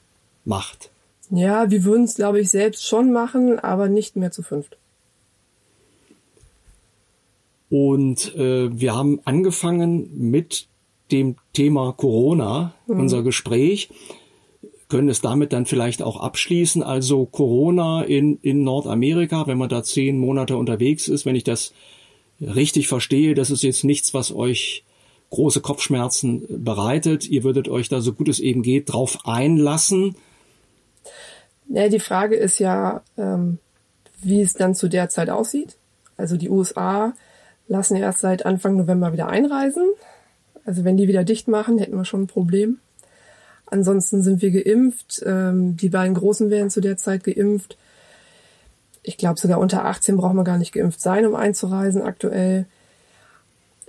macht. 0.46 0.90
Ja, 1.28 1.70
wir 1.70 1.84
würden 1.84 2.04
es, 2.04 2.14
glaube 2.14 2.40
ich, 2.40 2.48
selbst 2.48 2.86
schon 2.86 3.12
machen, 3.12 3.58
aber 3.58 3.90
nicht 3.90 4.16
mehr 4.16 4.30
zu 4.30 4.42
fünft. 4.42 4.78
Und 7.68 8.34
äh, 8.36 8.68
wir 8.78 8.94
haben 8.94 9.20
angefangen 9.24 10.10
mit 10.30 10.68
dem 11.10 11.36
Thema 11.52 11.92
Corona, 11.92 12.74
mhm. 12.86 13.00
unser 13.00 13.22
Gespräch, 13.22 13.88
können 14.88 15.08
es 15.08 15.20
damit 15.20 15.52
dann 15.52 15.66
vielleicht 15.66 16.02
auch 16.02 16.20
abschließen. 16.20 16.82
Also 16.82 17.26
Corona 17.26 18.02
in, 18.02 18.38
in 18.42 18.62
Nordamerika, 18.62 19.46
wenn 19.46 19.58
man 19.58 19.68
da 19.68 19.82
zehn 19.82 20.18
Monate 20.18 20.56
unterwegs 20.56 21.08
ist, 21.08 21.26
wenn 21.26 21.34
ich 21.34 21.44
das 21.44 21.72
richtig 22.40 22.86
verstehe, 22.86 23.34
das 23.34 23.50
ist 23.50 23.62
jetzt 23.62 23.82
nichts, 23.82 24.14
was 24.14 24.32
euch 24.32 24.84
große 25.30 25.60
Kopfschmerzen 25.60 26.44
bereitet. 26.64 27.28
Ihr 27.28 27.42
würdet 27.42 27.68
euch 27.68 27.88
da 27.88 28.00
so 28.00 28.12
gut 28.12 28.28
es 28.28 28.38
eben 28.38 28.62
geht 28.62 28.92
drauf 28.92 29.18
einlassen. 29.24 30.14
Ja, 31.68 31.88
die 31.88 31.98
Frage 31.98 32.36
ist 32.36 32.60
ja, 32.60 33.02
ähm, 33.18 33.58
wie 34.22 34.40
es 34.40 34.54
dann 34.54 34.74
zu 34.74 34.88
der 34.88 35.08
Zeit 35.08 35.30
aussieht. 35.30 35.76
Also 36.16 36.36
die 36.36 36.48
USA 36.48 37.14
lassen 37.68 37.96
erst 37.96 38.20
seit 38.20 38.46
Anfang 38.46 38.76
November 38.76 39.12
wieder 39.12 39.28
einreisen. 39.28 39.84
Also 40.64 40.84
wenn 40.84 40.96
die 40.96 41.08
wieder 41.08 41.24
dicht 41.24 41.48
machen, 41.48 41.78
hätten 41.78 41.96
wir 41.96 42.04
schon 42.04 42.22
ein 42.22 42.26
Problem. 42.26 42.78
Ansonsten 43.66 44.22
sind 44.22 44.42
wir 44.42 44.50
geimpft. 44.50 45.22
Ähm, 45.26 45.76
die 45.76 45.88
beiden 45.88 46.14
Großen 46.14 46.50
werden 46.50 46.70
zu 46.70 46.80
der 46.80 46.96
Zeit 46.96 47.24
geimpft. 47.24 47.76
Ich 49.02 49.16
glaube, 49.16 49.38
sogar 49.38 49.58
unter 49.58 49.84
18 49.84 50.16
braucht 50.16 50.34
man 50.34 50.44
gar 50.44 50.58
nicht 50.58 50.72
geimpft 50.72 51.00
sein, 51.00 51.26
um 51.26 51.34
einzureisen 51.34 52.02
aktuell. 52.02 52.66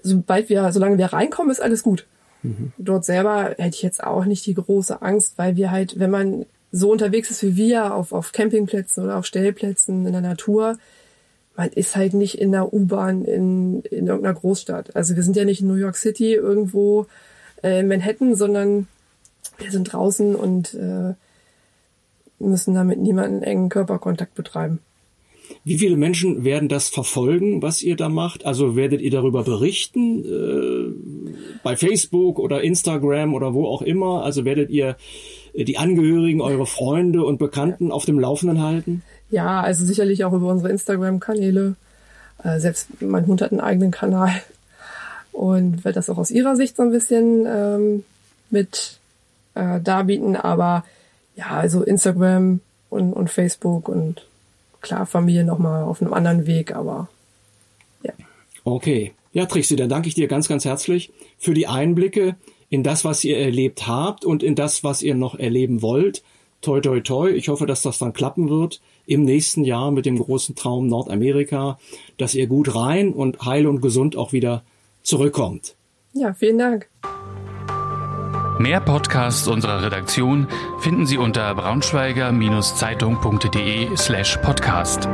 Sobald 0.04 0.50
wir, 0.50 0.72
solange 0.72 0.98
wir 0.98 1.08
reinkommen, 1.08 1.52
ist 1.52 1.62
alles 1.62 1.84
gut. 1.84 2.06
Mhm. 2.44 2.72
Dort 2.78 3.06
selber 3.06 3.56
hätte 3.58 3.76
ich 3.76 3.82
jetzt 3.82 4.04
auch 4.04 4.26
nicht 4.26 4.46
die 4.46 4.54
große 4.54 5.02
Angst, 5.02 5.34
weil 5.38 5.56
wir 5.56 5.72
halt, 5.72 6.00
wenn 6.00 6.12
man 6.12 6.46
so 6.72 6.92
unterwegs 6.92 7.32
ist 7.32 7.44
wie 7.44 7.56
wir, 7.56 7.94
auf, 7.94 8.14
auf 8.14 8.32
Campingplätzen 8.32 9.04
oder 9.04 9.18
auf 9.18 9.26
Stellplätzen 9.26 10.06
in 10.06 10.12
der 10.12 10.22
Natur, 10.22 10.78
man 11.58 11.70
ist 11.70 11.96
halt 11.96 12.14
nicht 12.14 12.40
in 12.40 12.52
der 12.52 12.72
U-Bahn 12.72 13.26
in, 13.26 13.82
in 13.82 14.08
irgendeiner 14.08 14.36
Großstadt. 14.36 14.96
Also 14.96 15.16
wir 15.16 15.24
sind 15.24 15.36
ja 15.36 15.44
nicht 15.44 15.62
in 15.62 15.68
New 15.68 15.74
York 15.74 15.98
City 15.98 16.34
irgendwo 16.34 17.08
äh, 17.64 17.80
in 17.80 17.88
Manhattan, 17.88 18.36
sondern 18.36 18.88
wir 19.58 19.72
sind 19.72 19.92
draußen 19.92 20.36
und 20.36 20.76
äh, 20.76 21.16
müssen 22.40 22.76
damit 22.76 23.00
niemanden 23.00 23.42
engen 23.42 23.70
Körperkontakt 23.70 24.36
betreiben. 24.36 24.80
Wie 25.64 25.80
viele 25.80 25.98
Menschen 25.98 26.44
werden 26.44 26.70
das 26.70 26.90
verfolgen, 26.90 27.62
was 27.62 27.82
ihr 27.82 27.96
da 27.96 28.10
macht? 28.10 28.46
Also 28.46 28.76
werdet 28.76 29.02
ihr 29.02 29.12
darüber 29.12 29.44
berichten 29.44 30.24
äh, 30.26 31.58
bei 31.64 31.76
Facebook 31.76 32.38
oder 32.38 32.62
Instagram 32.62 33.34
oder 33.34 33.54
wo 33.54 33.66
auch 33.66 33.82
immer? 33.82 34.24
Also 34.24 34.46
werdet 34.46 34.70
ihr 34.70 34.96
die 35.66 35.78
Angehörigen, 35.78 36.42
eure 36.42 36.66
Freunde 36.66 37.24
und 37.24 37.38
Bekannten 37.38 37.92
auf 37.92 38.06
dem 38.06 38.20
Laufenden 38.20 38.62
halten? 38.62 39.04
Ja, 39.30 39.62
also 39.62 39.86
sicherlich 39.86 40.24
auch 40.24 40.34
über 40.34 40.52
unsere 40.52 40.70
Instagram-Kanäle. 40.70 41.76
Äh, 42.44 42.60
selbst 42.60 43.02
mein 43.02 43.28
Hund 43.28 43.42
hat 43.42 43.52
einen 43.52 43.62
eigenen 43.62 43.92
Kanal 43.92 44.32
und 45.32 45.84
werde 45.84 45.96
das 45.96 46.10
auch 46.10 46.18
aus 46.18 46.32
ihrer 46.32 46.56
Sicht 46.56 46.76
so 46.76 46.84
ein 46.84 46.92
bisschen 46.92 47.46
ähm, 47.48 48.04
mit 48.50 49.00
äh, 49.56 49.82
darbieten. 49.82 50.36
Aber 50.36 50.86
ja, 51.36 51.48
also 51.48 51.84
Instagram 51.84 52.60
und, 52.90 53.14
und 53.14 53.30
Facebook 53.30 53.90
und 53.90 54.26
klar 54.82 55.06
Familie 55.06 55.44
nochmal 55.44 55.84
auf 55.84 56.02
einem 56.02 56.14
anderen 56.14 56.48
Weg, 56.48 56.76
aber 56.76 57.10
ja. 58.04 58.14
Okay. 58.64 59.14
Ja, 59.34 59.46
Trixie, 59.46 59.76
dann 59.76 59.90
danke 59.90 60.08
ich 60.08 60.16
dir 60.16 60.28
ganz, 60.28 60.48
ganz 60.48 60.66
herzlich 60.66 61.12
für 61.38 61.54
die 61.54 61.68
Einblicke 61.68 62.36
in 62.70 62.84
das, 62.84 63.06
was 63.06 63.24
ihr 63.24 63.38
erlebt 63.38 63.88
habt 63.88 64.26
und 64.26 64.44
in 64.44 64.56
das, 64.56 64.84
was 64.84 65.02
ihr 65.02 65.16
noch 65.16 65.36
erleben 65.36 65.82
wollt. 65.82 66.24
Toi, 66.62 66.82
toi, 66.82 67.00
toi. 67.02 67.30
Ich 67.30 67.50
hoffe, 67.50 67.66
dass 67.66 67.82
das 67.82 68.00
dann 68.00 68.14
klappen 68.14 68.50
wird 68.50 68.82
im 69.06 69.24
nächsten 69.24 69.64
Jahr 69.64 69.92
mit 69.92 70.06
dem 70.06 70.20
großen 70.20 70.56
Traum 70.56 70.88
Nordamerika, 70.88 71.80
dass 72.18 72.36
ihr 72.36 72.48
gut 72.48 72.76
rein 72.76 73.14
und 73.14 73.46
heil 73.46 73.68
und 73.68 73.82
gesund 73.82 74.16
auch 74.16 74.34
wieder 74.34 74.64
zurückkommt. 75.04 75.76
Ja, 76.14 76.34
vielen 76.34 76.58
Dank. 76.58 76.90
Mehr 78.60 78.82
Podcasts 78.82 79.48
unserer 79.48 79.84
Redaktion 79.84 80.48
finden 80.80 81.06
Sie 81.06 81.20
unter 81.20 81.54
braunschweiger-zeitung.de 81.54 83.96
slash 83.96 84.38
podcast. 84.38 85.08